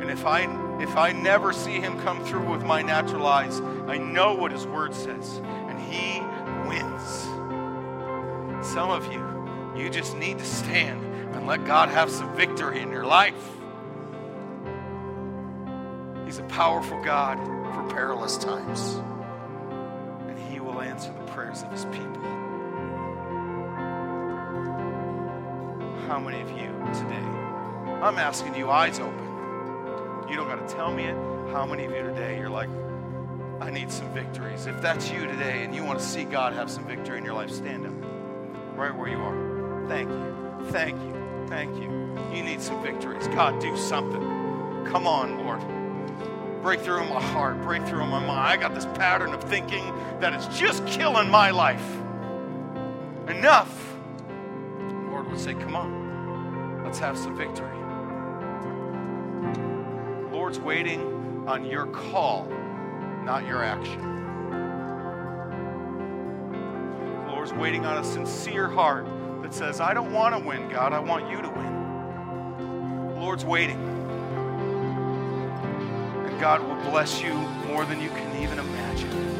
And 0.00 0.10
if 0.10 0.26
I 0.26 0.48
if 0.82 0.96
I 0.96 1.12
never 1.12 1.52
see 1.52 1.78
him 1.78 2.00
come 2.00 2.24
through 2.24 2.50
with 2.50 2.64
my 2.64 2.82
natural 2.82 3.26
eyes, 3.26 3.60
I 3.86 3.96
know 3.96 4.34
what 4.34 4.50
his 4.50 4.66
word 4.66 4.94
says. 4.94 5.40
And 5.44 5.78
he 5.78 6.20
wins. 6.66 7.28
Some 8.66 8.90
of 8.90 9.12
you, 9.12 9.20
you 9.76 9.90
just 9.90 10.16
need 10.16 10.38
to 10.38 10.44
stand 10.44 11.04
and 11.34 11.46
let 11.46 11.64
God 11.64 11.88
have 11.88 12.10
some 12.10 12.34
victory 12.36 12.80
in 12.80 12.90
your 12.90 13.04
life. 13.04 13.34
He's 16.24 16.38
a 16.38 16.44
powerful 16.44 17.02
God 17.02 17.38
for 17.74 17.82
perilous 17.94 18.36
times. 18.36 19.00
And 20.28 20.38
he 20.38 20.60
will 20.60 20.80
answer 20.80 21.12
the 21.12 21.32
prayers 21.32 21.62
of 21.62 21.70
his 21.70 21.84
people. 21.86 22.22
How 26.06 26.20
many 26.20 26.40
of 26.40 26.50
you 26.50 26.68
today? 26.92 27.26
I'm 28.02 28.18
asking 28.18 28.54
you, 28.56 28.70
eyes 28.70 28.98
open. 28.98 29.26
You 30.28 30.36
don't 30.36 30.48
got 30.48 30.66
to 30.68 30.74
tell 30.74 30.92
me 30.92 31.04
it. 31.04 31.16
How 31.52 31.66
many 31.66 31.84
of 31.84 31.92
you 31.92 32.02
today 32.02 32.38
you're 32.38 32.50
like, 32.50 32.68
I 33.60 33.70
need 33.70 33.90
some 33.90 34.12
victories? 34.14 34.66
If 34.66 34.80
that's 34.80 35.10
you 35.10 35.26
today 35.26 35.64
and 35.64 35.74
you 35.74 35.84
want 35.84 35.98
to 35.98 36.04
see 36.04 36.24
God 36.24 36.54
have 36.54 36.70
some 36.70 36.86
victory 36.86 37.18
in 37.18 37.24
your 37.24 37.34
life, 37.34 37.50
stand 37.50 37.86
up 37.86 37.92
right 38.76 38.94
where 38.94 39.08
you 39.08 39.18
are. 39.18 39.86
Thank 39.86 40.08
you. 40.08 40.66
Thank 40.70 41.00
you. 41.02 41.46
Thank 41.46 41.76
you. 41.76 41.90
You 42.34 42.42
need 42.42 42.62
some 42.62 42.82
victories. 42.82 43.26
God, 43.28 43.60
do 43.60 43.76
something. 43.76 44.22
Come 44.86 45.06
on, 45.06 45.44
Lord. 45.44 45.60
Break 46.62 46.80
through 46.80 47.02
in 47.02 47.08
my 47.08 47.22
heart, 47.22 47.60
break 47.62 47.86
through 47.86 48.02
in 48.02 48.08
my 48.08 48.24
mind. 48.24 48.30
I 48.30 48.56
got 48.56 48.74
this 48.74 48.86
pattern 48.86 49.32
of 49.32 49.42
thinking 49.44 49.84
that 50.20 50.32
it's 50.32 50.46
just 50.58 50.86
killing 50.86 51.28
my 51.30 51.50
life. 51.50 51.84
Enough. 53.28 53.96
The 54.78 55.10
Lord 55.10 55.30
would 55.30 55.40
say, 55.40 55.54
Come 55.54 55.76
on, 55.76 56.82
let's 56.84 56.98
have 56.98 57.16
some 57.16 57.36
victory. 57.36 57.68
Lord's 60.30 60.58
waiting 60.58 61.44
on 61.46 61.64
your 61.64 61.86
call, 61.86 62.46
not 63.30 63.46
your 63.46 63.62
action. 63.62 64.00
The 67.26 67.30
Lord's 67.30 67.52
waiting 67.52 67.86
on 67.86 67.98
a 67.98 68.04
sincere 68.04 68.66
heart 68.66 69.06
that 69.42 69.54
says, 69.54 69.80
I 69.80 69.94
don't 69.94 70.12
want 70.12 70.36
to 70.36 70.44
win, 70.44 70.68
God, 70.68 70.92
I 70.92 70.98
want 70.98 71.30
you 71.30 71.40
to 71.40 71.48
win. 71.48 73.14
The 73.14 73.20
Lord's 73.20 73.44
waiting. 73.44 73.78
And 76.26 76.40
God 76.40 76.60
will 76.66 76.90
bless 76.90 77.22
you 77.22 77.32
more 77.68 77.84
than 77.84 78.00
you 78.00 78.08
can 78.08 78.42
even 78.42 78.58
imagine. 78.58 79.39